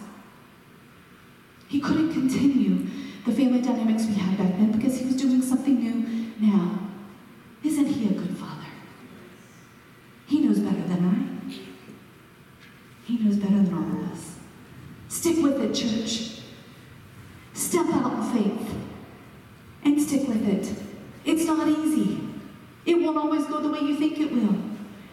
[1.69, 2.85] He couldn't continue
[3.25, 6.79] the family dynamics we had back then because he was doing something new now.
[7.63, 8.67] Isn't he a good father?
[10.27, 11.53] He knows better than I.
[13.05, 14.28] He knows better than all of us.
[15.19, 16.39] Stick with it, church.
[17.51, 18.75] Step out in faith
[19.83, 20.73] and stick with it.
[21.25, 22.21] It's not easy.
[22.85, 24.55] It won't always go the way you think it will.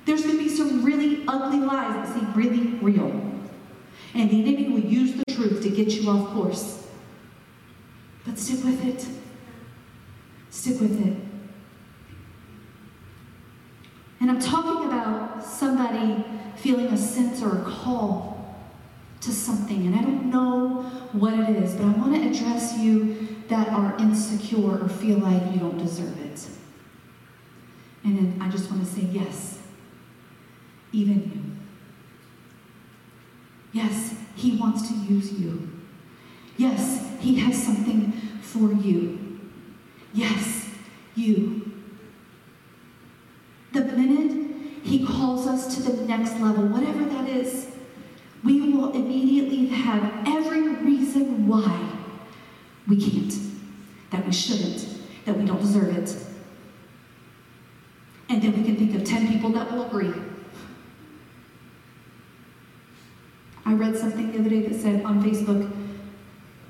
[0.04, 3.10] There's going to be some really ugly lies that seem really real.
[4.14, 6.86] And the enemy will use the truth to get you off course.
[8.24, 9.04] But stick with it.
[10.50, 11.16] Stick with it.
[14.20, 18.35] And I'm talking about somebody feeling a sense or a call
[19.26, 19.86] to something.
[19.86, 23.96] And I don't know what it is, but I want to address you that are
[23.98, 26.48] insecure or feel like you don't deserve it.
[28.04, 29.58] And then I just want to say, yes,
[30.92, 31.56] even
[33.72, 33.82] you.
[33.82, 35.70] Yes, He wants to use you.
[36.56, 39.40] Yes, He has something for you.
[40.14, 40.68] Yes,
[41.14, 41.72] you.
[43.72, 47.76] The minute He calls us to the next level, whatever that is,
[48.44, 51.96] we will immediately have every reason why
[52.88, 53.32] we can't,
[54.10, 54.86] that we shouldn't,
[55.24, 56.16] that we don't deserve it.
[58.28, 60.12] And then we can think of 10 people that will agree.
[63.64, 65.70] I read something the other day that said on Facebook,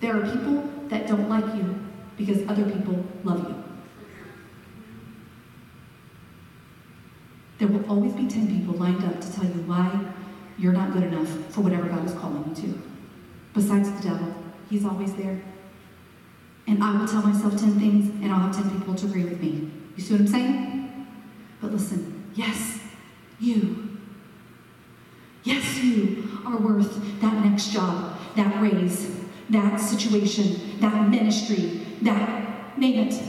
[0.00, 1.78] there are people that don't like you
[2.16, 3.64] because other people love you.
[7.58, 9.90] There will always be 10 people lined up to tell you why
[10.58, 12.82] you're not good enough for whatever God is calling you to.
[13.54, 14.34] Besides the devil,
[14.68, 15.40] he's always there.
[16.66, 19.40] And I will tell myself 10 things, and I'll have 10 people to agree with
[19.40, 19.70] me.
[19.96, 21.06] You see what I'm saying?
[21.60, 22.80] But listen, yes,
[23.38, 23.98] you.
[25.44, 29.16] Yes, you are worth that next job, that raise,
[29.50, 33.22] that situation, that ministry, that, name it,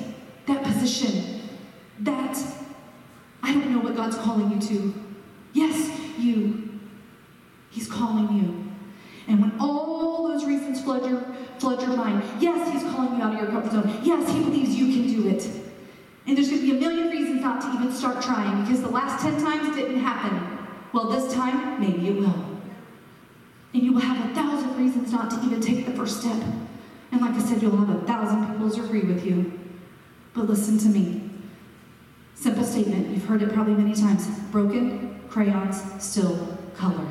[0.47, 1.41] that position,
[1.99, 2.37] that
[3.43, 4.93] I don't know what God's calling you to.
[5.53, 6.79] Yes, you.
[7.69, 8.71] He's calling you.
[9.27, 11.23] And when all those reasons flood your,
[11.59, 13.99] flood your mind, yes, He's calling you out of your comfort zone.
[14.03, 15.49] Yes, He believes you can do it.
[16.25, 18.89] And there's going to be a million reasons not to even start trying because the
[18.89, 20.57] last 10 times didn't happen.
[20.93, 22.59] Well, this time, maybe it will.
[23.73, 26.41] And you will have a thousand reasons not to even take the first step.
[27.11, 29.57] And like I said, you'll have a thousand people to agree with you.
[30.33, 31.29] But listen to me.
[32.35, 34.27] Simple statement, you've heard it probably many times.
[34.51, 37.07] Broken crayons still color.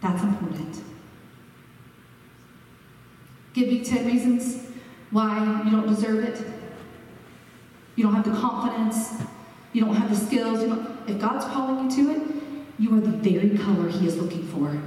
[0.00, 0.82] That's important.
[3.56, 4.66] Give me 10 reasons
[5.10, 6.46] why you don't deserve it.
[7.96, 9.22] You don't have the confidence.
[9.72, 10.60] You don't have the skills.
[11.08, 12.22] if God's calling you to it,
[12.78, 14.78] you are the very color He is looking for.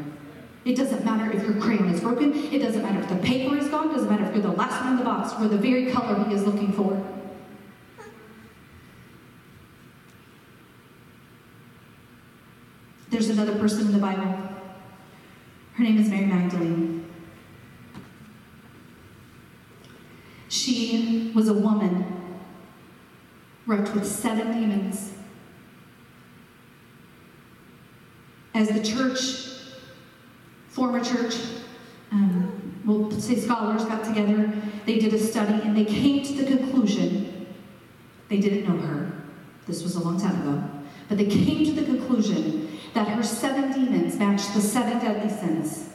[0.66, 2.32] It doesn't matter if your crayon is broken.
[2.54, 3.90] It doesn't matter if the paper is gone.
[3.90, 5.34] It doesn't matter if you're the last one in the box.
[5.40, 7.04] We're the very color he is looking for.
[13.10, 14.38] There's another person in the Bible.
[15.74, 17.00] Her name is Mary Magdalene.
[20.50, 22.06] She was a woman
[23.66, 25.14] wrecked with seven demons.
[28.54, 29.50] As the church
[30.70, 31.36] former church,
[32.12, 34.52] um, we'll say scholars got together,
[34.86, 37.48] they did a study, and they came to the conclusion,
[38.30, 39.12] they didn't know her,
[39.68, 40.64] this was a long time ago,
[41.10, 45.90] but they came to the conclusion that her seven demons matched the seven deadly sins.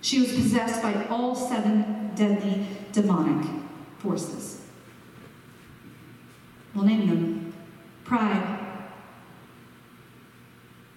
[0.00, 3.61] She was possessed by all seven deadly demonic
[4.02, 4.60] forces.
[6.74, 7.54] We'll name them
[8.04, 8.58] pride,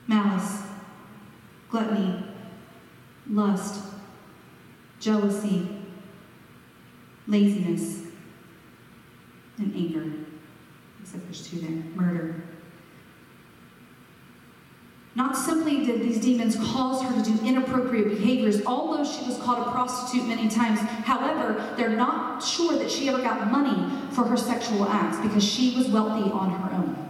[0.07, 0.63] malice,
[1.69, 2.23] gluttony,
[3.29, 3.83] lust,
[4.99, 5.67] jealousy,
[7.27, 8.01] laziness,
[9.57, 10.11] and anger.
[11.01, 12.14] Except there's two there murder.
[15.15, 19.65] Not simply did these demons cause her to do inappropriate behaviors, although she was called
[19.65, 20.79] a prostitute many times.
[20.79, 25.73] However, they're not sure that she ever got money for her sexual acts because she
[25.77, 27.05] was wealthy on her own.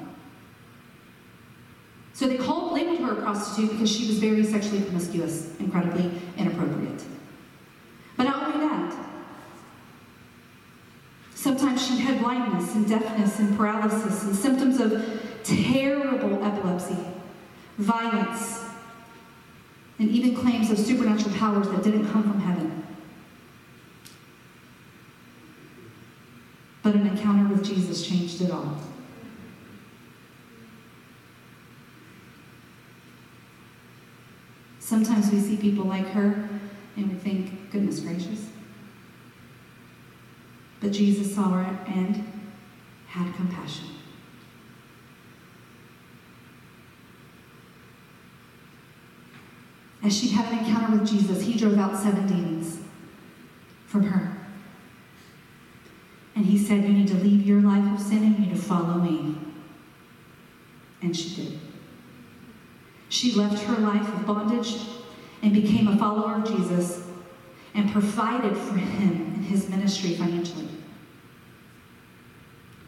[2.14, 7.04] So they called, labeled her a prostitute because she was very sexually promiscuous, incredibly inappropriate.
[8.16, 8.96] But not only that,
[11.34, 15.04] sometimes she had blindness and deafness and paralysis and symptoms of
[15.44, 16.96] terrible epilepsy,
[17.78, 18.64] violence,
[20.00, 22.84] and even claims of supernatural powers that didn't come from heaven.
[26.84, 28.78] But an encounter with Jesus changed it all.
[34.80, 36.48] Sometimes we see people like her
[36.96, 38.50] and we think, goodness gracious.
[40.80, 42.24] But Jesus saw her and
[43.08, 43.95] had compassion.
[50.06, 52.78] As she had an encounter with Jesus, he drove out seven demons
[53.88, 54.38] from her.
[56.36, 58.62] And he said, You need to leave your life of sin and you need to
[58.62, 59.36] follow me.
[61.02, 61.60] And she did.
[63.10, 64.78] She left her life of bondage
[65.42, 67.08] and became a follower of Jesus
[67.74, 70.68] and provided for him in his ministry financially.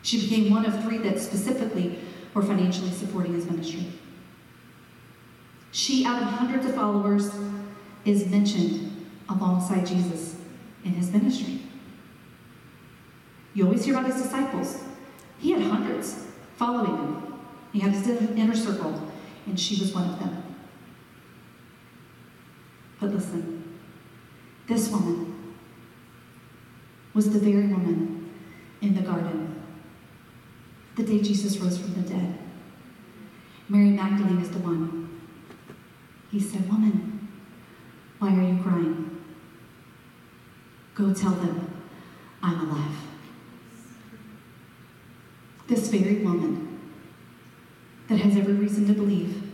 [0.03, 1.97] She became one of three that specifically
[2.35, 3.87] were financially supporting his ministry.
[5.77, 7.29] She, out of hundreds of followers,
[8.03, 10.37] is mentioned alongside Jesus
[10.83, 11.61] in his ministry.
[13.53, 14.83] You always hear about his disciples.
[15.37, 16.25] He had hundreds
[16.55, 17.33] following him.
[17.73, 19.11] He had his inner circle,
[19.45, 20.43] and she was one of them.
[22.99, 23.77] But listen,
[24.67, 25.53] this woman
[27.13, 28.31] was the very woman
[28.81, 29.63] in the garden
[30.95, 32.35] the day Jesus rose from the dead.
[33.69, 34.96] Mary Magdalene is the one
[36.37, 37.27] he said, Woman,
[38.19, 39.23] why are you crying?
[40.93, 41.83] Go tell them
[42.43, 42.95] I'm alive.
[45.67, 46.79] This very woman
[48.07, 49.49] that has every reason to believe,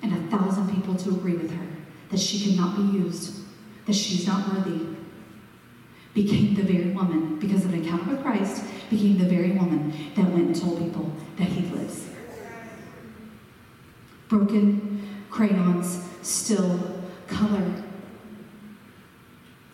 [0.00, 1.66] and a thousand people to agree with her,
[2.10, 3.42] that she cannot be used,
[3.86, 4.86] that she's not worthy,
[6.14, 10.30] became the very woman, because of an encounter with Christ, became the very woman that
[10.30, 12.06] went and told people that he lives.
[14.28, 16.78] Broken crayons, still
[17.26, 17.82] color.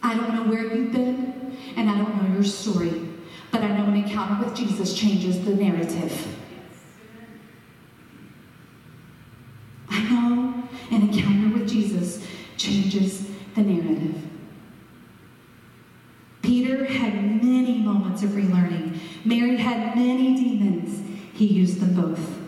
[0.03, 3.09] I don't know where you've been, and I don't know your story,
[3.51, 6.37] but I know an encounter with Jesus changes the narrative.
[9.89, 12.25] I know an encounter with Jesus
[12.57, 14.23] changes the narrative.
[16.43, 18.99] Peter had many moments of relearning.
[19.25, 21.03] Mary had many demons.
[21.33, 22.39] He used them both.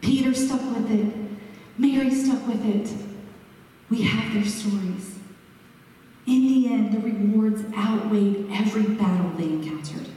[0.00, 1.27] Peter stuck with it.
[2.28, 2.94] Stuck with it.
[3.88, 5.18] We have their stories.
[6.26, 10.10] In the end, the rewards outweighed every battle they encountered.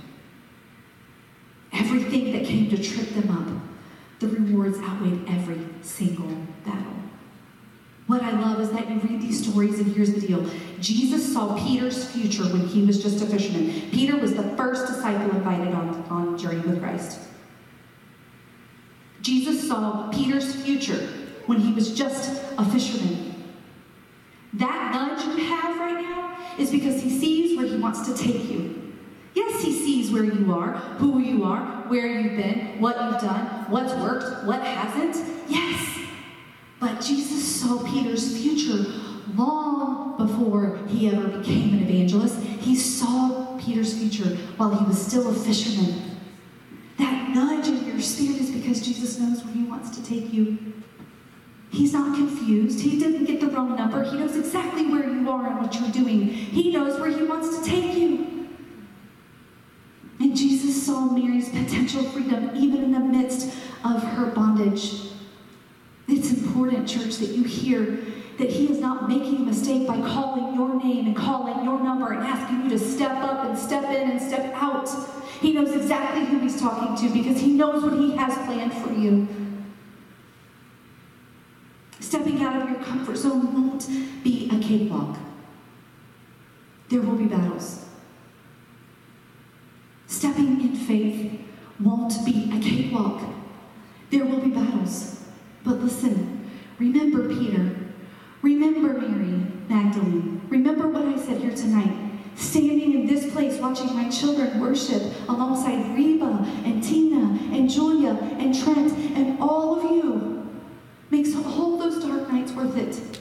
[1.71, 6.27] Everything that came to trip them up, the rewards outweighed every single
[6.65, 6.95] battle.
[8.07, 10.45] What I love is that you read these stories, and here's the deal
[10.81, 13.89] Jesus saw Peter's future when he was just a fisherman.
[13.91, 17.21] Peter was the first disciple invited on, on journey with Christ.
[19.21, 21.20] Jesus saw Peter's future
[21.51, 23.35] when he was just a fisherman.
[24.53, 28.49] That nudge you have right now is because he sees where he wants to take
[28.49, 28.93] you.
[29.33, 33.69] Yes, he sees where you are, who you are, where you've been, what you've done,
[33.69, 35.17] what's worked, what hasn't.
[35.49, 35.99] Yes.
[36.79, 38.85] But Jesus saw Peter's future
[39.35, 42.41] long before he ever became an evangelist.
[42.61, 46.17] He saw Peter's future while he was still a fisherman.
[46.97, 50.71] That nudge in your spirit is because Jesus knows where he wants to take you.
[51.71, 52.81] He's not confused.
[52.81, 54.03] He didn't get the wrong number.
[54.03, 56.27] He knows exactly where you are and what you're doing.
[56.27, 58.49] He knows where he wants to take you.
[60.19, 65.11] And Jesus saw Mary's potential freedom even in the midst of her bondage.
[66.09, 68.05] It's important, church, that you hear
[68.37, 72.11] that He is not making a mistake by calling your name and calling your number
[72.11, 74.89] and asking you to step up and step in and step out.
[75.39, 78.91] He knows exactly who He's talking to because He knows what He has planned for
[78.91, 79.27] you.
[82.11, 83.87] Stepping out of your comfort zone won't
[84.21, 85.17] be a cakewalk.
[86.89, 87.85] There will be battles.
[90.07, 91.39] Stepping in faith
[91.79, 93.21] won't be a cakewalk.
[94.09, 95.23] There will be battles.
[95.63, 97.77] But listen, remember Peter.
[98.41, 100.41] Remember Mary Magdalene.
[100.49, 101.95] Remember what I said here tonight.
[102.35, 108.53] Standing in this place watching my children worship alongside Reba and Tina and Julia and
[108.53, 110.40] Trent and all of you
[111.21, 113.19] makes all those dark nights worth it.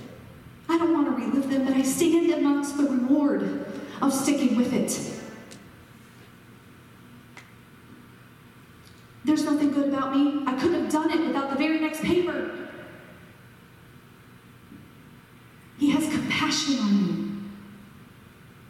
[0.69, 3.67] I don't want to relive them, but I stand amongst the reward
[4.01, 4.99] of sticking with it.
[9.25, 10.45] There's nothing good about me.
[10.47, 12.69] I couldn't have done it without the very next paper.
[15.79, 17.45] He has compassion on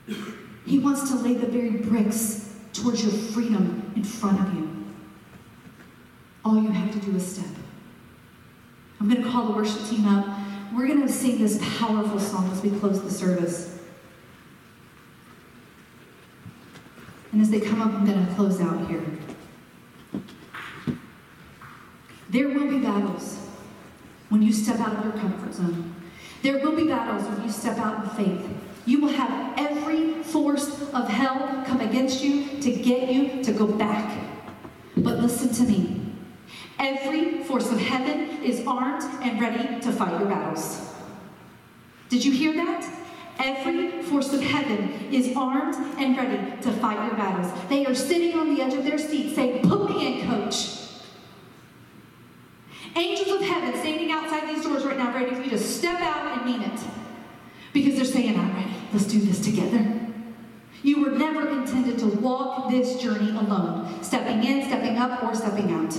[0.08, 0.16] you.
[0.66, 4.86] He wants to lay the very bricks towards your freedom in front of you.
[6.44, 7.46] All you have to do is step.
[9.00, 10.26] I'm going to call the worship team up.
[10.74, 13.78] We're going to sing this powerful song as we close the service.
[17.32, 19.02] And as they come up, I'm going to close out here.
[22.28, 23.38] There will be battles
[24.28, 25.94] when you step out of your comfort zone.
[26.42, 28.48] There will be battles when you step out in faith.
[28.84, 33.66] You will have every force of hell come against you to get you to go
[33.66, 34.18] back.
[34.96, 35.99] But listen to me.
[36.80, 40.94] Every force of heaven is armed and ready to fight your battles.
[42.08, 42.90] Did you hear that?
[43.38, 47.52] Every force of heaven is armed and ready to fight your battles.
[47.68, 50.78] They are sitting on the edge of their seat saying, Put me in, coach.
[52.96, 56.38] Angels of heaven standing outside these doors right now, ready for you to step out
[56.38, 56.80] and mean it.
[57.74, 58.72] Because they're saying, I'm ready.
[58.92, 60.00] Let's do this together.
[60.82, 65.70] You were never intended to walk this journey alone, stepping in, stepping up, or stepping
[65.72, 65.94] out.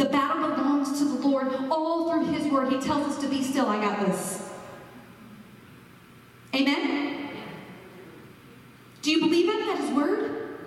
[0.00, 2.72] The battle belongs to the Lord all through His word.
[2.72, 3.66] He tells us to be still.
[3.66, 4.50] I got this.
[6.54, 7.28] Amen?
[9.02, 10.58] Do you believe him at his word?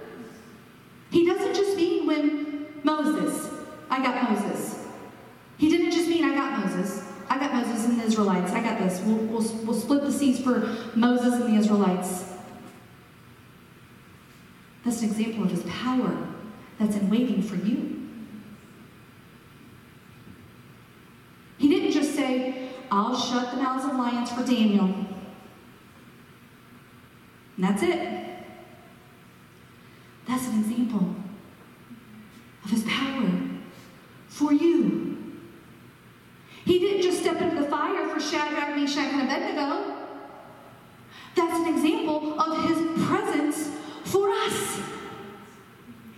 [1.10, 3.50] He doesn't just mean when Moses,
[3.90, 4.86] I got Moses.
[5.58, 7.04] He didn't just mean I got Moses.
[7.28, 8.52] I got Moses and the Israelites.
[8.52, 9.02] I got this.
[9.02, 12.26] We'll, we'll, we'll split the seas for Moses and the Israelites.
[14.86, 16.28] That's an example of his power
[16.78, 17.94] that's in waiting for you.
[21.64, 22.14] He didn't just
[23.16, 24.86] shut the mouths of lions for Daniel.
[27.55, 28.24] And that's it.
[30.28, 31.16] That's an example
[32.64, 33.30] of his power
[34.28, 35.14] for you.
[36.66, 39.97] He didn't just step into the fire for Shadrach, Meshach, and Abednego.
[41.36, 43.70] That's an example of his presence
[44.05, 44.80] for us.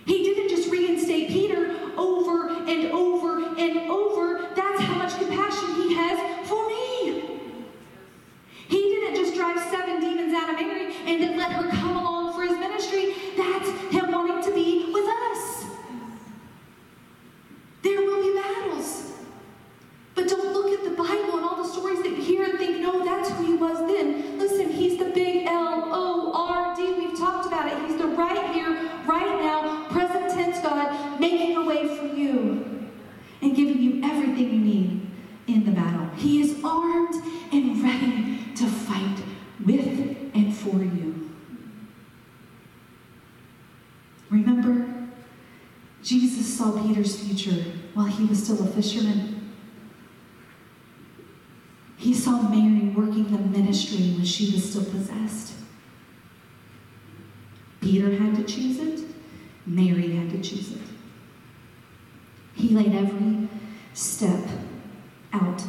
[0.04, 4.50] He didn't just reinstate Peter over and over and over.
[4.54, 7.40] That's how much compassion he has for me.
[8.68, 12.34] He didn't just drive seven demons out of Mary and then let her come along
[12.34, 13.14] for his ministry.
[13.36, 15.66] That's him wanting to be with us.
[17.82, 19.12] There will be battles.
[20.14, 22.80] But don't look at the Bible and all the stories that you hear and think,
[22.80, 24.38] no, that's who he was then.
[24.38, 26.94] Listen, he's the big L O R D.
[26.94, 27.78] We've talked about it.
[27.86, 32.90] He's the right here, right now, present tense God, making a way for you
[33.42, 35.06] and giving you everything you need
[35.46, 36.08] in the battle.
[36.16, 37.14] He is armed
[37.52, 39.18] and ready to fight
[39.64, 41.30] with and for you.
[44.30, 44.86] Remember,
[46.02, 49.52] Jesus saw Peter's future while he was still a fisherman.
[51.96, 55.54] He saw Mary working the ministry when she was still possessed.
[57.80, 59.00] Peter had to choose it,
[59.64, 60.82] Mary had to choose it.
[62.54, 63.48] He laid every
[63.92, 64.40] step
[65.32, 65.62] out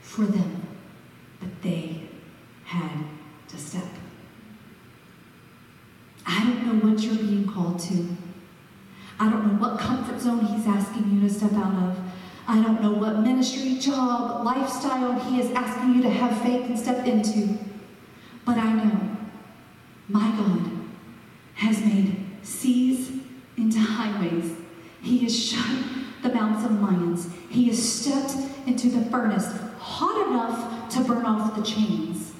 [0.00, 0.66] for them,
[1.40, 2.02] but they
[2.64, 3.04] had
[3.48, 3.84] to step.
[6.26, 8.16] I don't know what you're being called to.
[9.18, 11.98] I don't know what comfort zone he's asking you to step out of.
[12.46, 16.78] I don't know what ministry, job, lifestyle he is asking you to have faith and
[16.78, 17.58] step into.
[18.44, 19.16] But I know
[20.08, 20.70] my God
[21.54, 23.10] has made seas
[23.56, 24.52] into highways.
[25.02, 25.84] He has shut
[26.22, 27.28] the mouths of lions.
[27.48, 28.34] He has stepped
[28.66, 29.48] into the furnace
[29.78, 32.32] hot enough to burn off the chains.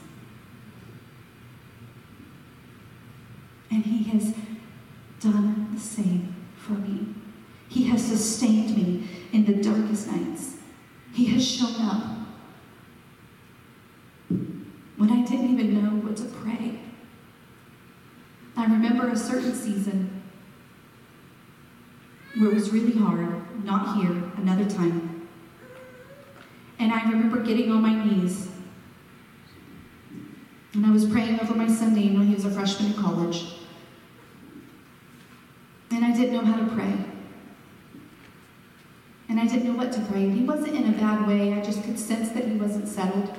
[3.70, 4.34] And he has
[5.20, 7.14] done the same for me.
[7.68, 10.56] He has sustained me in the darkest nights.
[11.12, 12.18] He has shown up
[14.98, 16.78] when I didn't even know what to pray.
[18.56, 20.22] I remember a certain season
[22.38, 25.28] where it was really hard, not here, another time.
[26.78, 28.48] And I remember getting on my knees
[30.74, 32.22] and I was praying over my son Daniel.
[32.22, 33.54] He was a freshman in college.
[35.90, 36.94] And I didn't know how to pray.
[39.28, 40.28] And I didn't know what to pray.
[40.28, 41.54] He wasn't in a bad way.
[41.54, 43.34] I just could sense that he wasn't settled.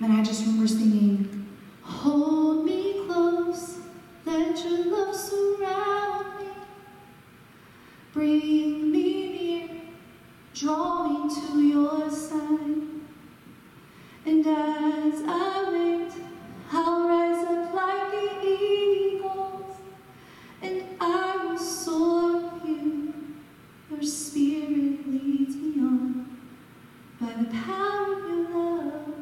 [0.00, 1.46] And I just remember singing,
[1.82, 3.80] Hold me close,
[4.26, 6.48] let your love surround me.
[8.12, 9.80] Bring me near,
[10.52, 12.82] draw me to your side.
[14.26, 16.12] And as I wait,
[16.72, 19.76] I'll rise up like the eagles,
[20.60, 23.14] and I will soar with you.
[23.90, 26.38] Your spirit leads me on
[27.20, 29.14] by the power of your love.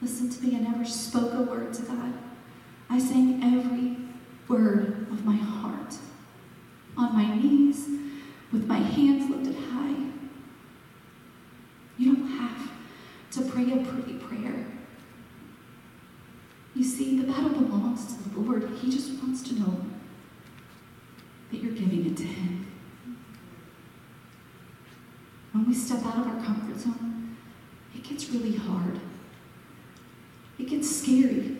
[0.00, 2.14] Listen to me, I never spoke a word to God.
[2.92, 3.96] I sang every
[4.46, 5.94] word of my heart,
[6.94, 7.88] on my knees,
[8.52, 9.96] with my hands lifted high.
[11.96, 12.70] You don't have
[13.30, 14.66] to pray a pretty prayer.
[16.74, 18.68] You see, the battle belongs to the Lord.
[18.82, 19.86] He just wants to know
[21.50, 22.66] that you're giving it to Him.
[25.52, 27.38] When we step out of our comfort zone,
[27.94, 29.00] it gets really hard.
[30.58, 31.56] It gets scary.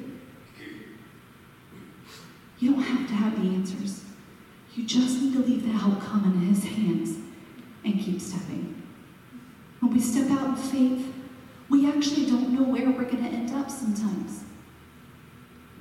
[2.63, 4.05] You don't have to have the answers.
[4.77, 7.19] You just need to leave the outcome in His hands
[7.85, 8.81] and keep stepping.
[9.81, 11.13] When we step out in faith,
[11.69, 14.45] we actually don't know where we're going to end up sometimes.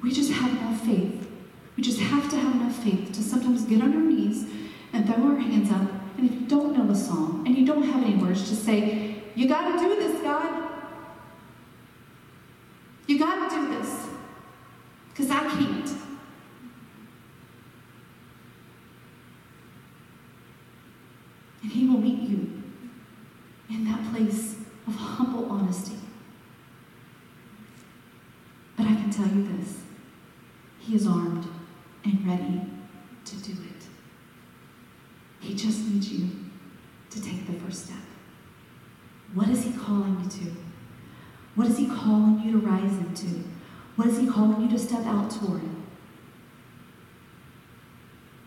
[0.02, 1.30] We just have enough faith.
[1.78, 4.48] We just have to have enough faith to sometimes get on our knees
[4.92, 5.88] and throw our hands up.
[6.18, 9.22] And if you don't know a song and you don't have any words, just say,
[9.36, 10.72] You got to do this, God.
[13.06, 14.08] You got to do this.
[15.10, 16.11] Because I can't.
[21.62, 22.64] And He will meet you
[23.70, 24.56] in that place
[24.88, 25.98] of humble honesty.
[28.76, 29.82] But I can tell you this
[30.80, 31.48] He is armed
[32.04, 32.62] and ready
[33.26, 33.86] to do it.
[35.40, 36.30] He just needs you
[37.10, 37.98] to take the first step.
[39.34, 40.56] What is He calling you to?
[41.56, 43.44] What is He calling you to rise into?
[43.96, 45.62] What is He calling you to step out toward?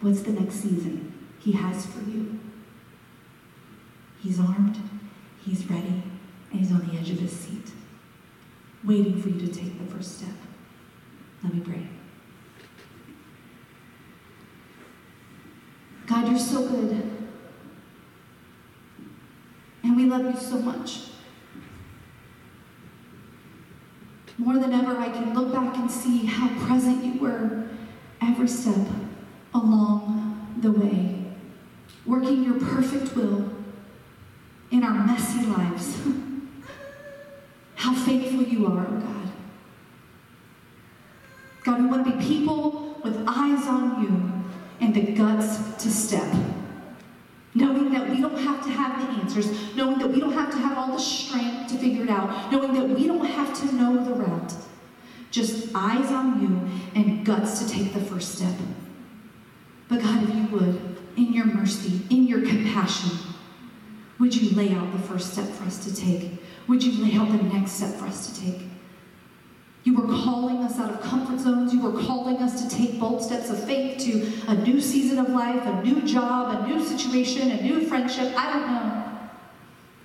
[0.00, 2.40] What's the next season He has for you?
[4.24, 4.78] He's armed,
[5.44, 6.02] He's ready,
[6.50, 7.72] and He's on the edge of His seat,
[8.82, 10.34] waiting for you to take the first step.
[11.42, 11.86] Let me pray.
[16.06, 17.28] God, you're so good.
[19.82, 21.10] And we love you so much.
[24.38, 27.68] More than ever, I can look back and see how present you were
[28.22, 28.86] every step
[29.52, 31.26] along the way,
[32.06, 33.53] working your perfect will
[34.74, 35.96] in our messy lives.
[37.76, 39.32] how faithful you are, oh God.
[41.62, 44.44] God, we want to be people with eyes on you
[44.80, 46.34] and the guts to step.
[47.54, 50.56] Knowing that we don't have to have the answers, knowing that we don't have to
[50.56, 54.04] have all the strength to figure it out, knowing that we don't have to know
[54.04, 54.54] the route.
[55.30, 58.54] Just eyes on you and guts to take the first step.
[59.88, 63.33] But God, if you would, in your mercy, in your compassion,
[64.18, 66.30] would you lay out the first step for us to take?
[66.68, 68.62] Would you lay out the next step for us to take?
[69.84, 71.74] You were calling us out of comfort zones.
[71.74, 75.28] You were calling us to take bold steps of faith to a new season of
[75.28, 78.32] life, a new job, a new situation, a new friendship.
[78.34, 79.04] I don't know.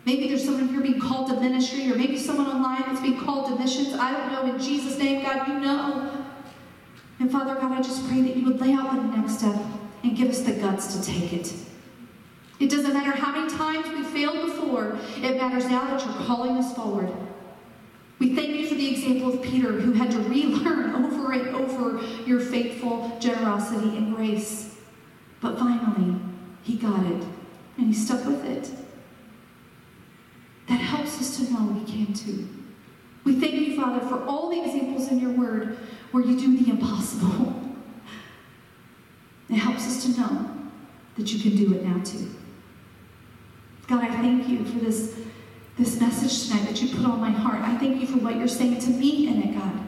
[0.06, 3.48] Maybe there's someone here being called to ministry, or maybe someone online that's being called
[3.48, 3.94] to missions.
[3.94, 4.54] I don't know.
[4.54, 6.26] In Jesus' name, God, you know.
[7.20, 9.56] And Father God, I just pray that you would lay out the next step
[10.04, 11.54] and give us the guts to take it.
[12.60, 16.58] It doesn't matter how many times we failed before, it matters now that you're calling
[16.58, 17.12] us forward.
[18.20, 22.04] We thank you for the example of Peter, who had to relearn over and over
[22.26, 24.76] your faithful generosity and grace.
[25.40, 26.20] But finally,
[26.64, 27.24] he got it,
[27.78, 28.70] and he stuck with it.
[30.68, 32.48] That helps us to know we can too.
[33.24, 35.78] We thank you, Father, for all the examples in your word
[36.12, 37.56] where you do the impossible.
[39.52, 40.46] It helps us to know
[41.18, 42.30] that you can do it now too.
[43.90, 45.16] God, I thank you for this
[45.76, 47.62] this message tonight that you put on my heart.
[47.62, 49.80] I thank you for what you're saying to me in it, God.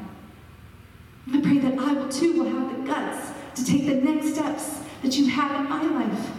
[1.34, 4.80] I pray that I will too will have the guts to take the next steps
[5.04, 6.32] that you have in my life,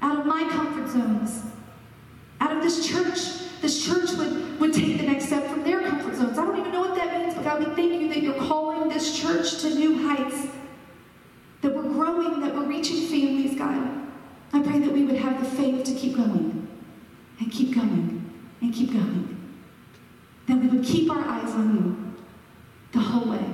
[0.00, 1.42] out of my comfort zones,
[2.40, 3.48] out of this church.
[3.60, 6.36] This church would, would take the next step from their comfort zones.
[6.36, 8.88] I don't even know what that means, but God, we thank you that you're calling
[8.88, 10.48] this church to new heights,
[11.60, 13.88] that we're growing, that we're reaching families, God.
[14.52, 16.61] I pray that we would have the faith to keep going
[17.42, 18.30] and keep going
[18.60, 19.36] and keep going.
[20.46, 22.14] That we would keep our eyes on you
[22.92, 23.44] the whole way.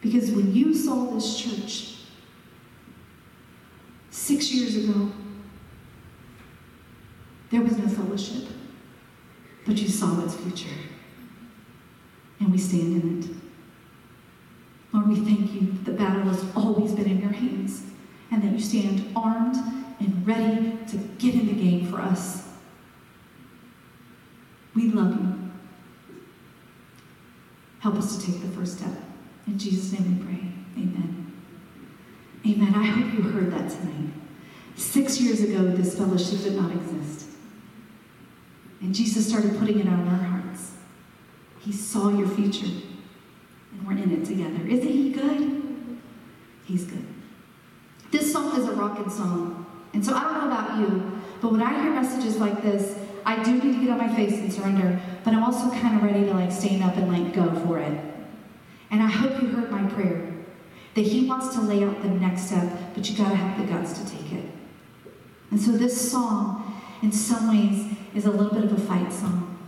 [0.00, 1.94] Because when you saw this church
[4.10, 5.12] six years ago,
[7.50, 8.48] there was no fellowship,
[9.64, 10.74] but you saw its future.
[12.40, 13.30] And we stand in it.
[14.92, 17.84] Lord, we thank you that the battle has always been in your hands
[18.32, 19.56] and that you stand armed
[20.02, 22.48] and ready to get in the game for us.
[24.74, 25.50] We love you.
[27.80, 28.92] Help us to take the first step.
[29.46, 30.82] In Jesus' name we pray.
[30.82, 31.32] Amen.
[32.46, 32.74] Amen.
[32.74, 34.12] I hope you heard that tonight.
[34.76, 37.28] Six years ago, this fellowship did not exist.
[38.80, 40.72] And Jesus started putting it on our hearts.
[41.60, 44.66] He saw your future, and we're in it together.
[44.66, 46.00] Isn't He good?
[46.64, 47.06] He's good.
[48.10, 49.61] This song is a rockin' song.
[49.92, 53.42] And so I don't know about you, but when I hear messages like this, I
[53.42, 56.24] do need to get on my face and surrender, but I'm also kind of ready
[56.24, 57.98] to like stand up and like go for it.
[58.90, 60.32] And I hope you heard my prayer
[60.94, 63.98] that He wants to lay out the next step, but you gotta have the guts
[63.98, 64.44] to take it.
[65.50, 69.58] And so this song, in some ways, is a little bit of a fight song.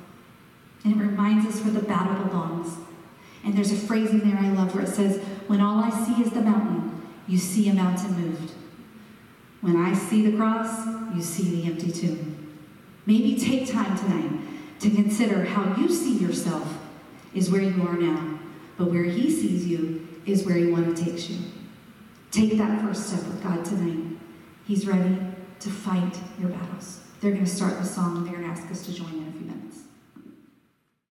[0.83, 2.77] And it reminds us where the battle belongs.
[3.45, 6.23] And there's a phrase in there I love where it says, When all I see
[6.23, 8.54] is the mountain, you see a mountain moved.
[9.65, 12.55] When I see the cross, you see the empty tomb.
[13.07, 14.31] Maybe take time tonight
[14.81, 16.71] to consider how you see yourself
[17.33, 18.41] is where you are now,
[18.77, 21.39] but where He sees you is where He wants to take you.
[22.31, 24.19] Take that first step with God tonight.
[24.67, 25.17] He's ready
[25.61, 27.01] to fight your battles.
[27.23, 29.33] They're going to start the song they're going to ask us to join in a
[29.33, 29.64] few minutes.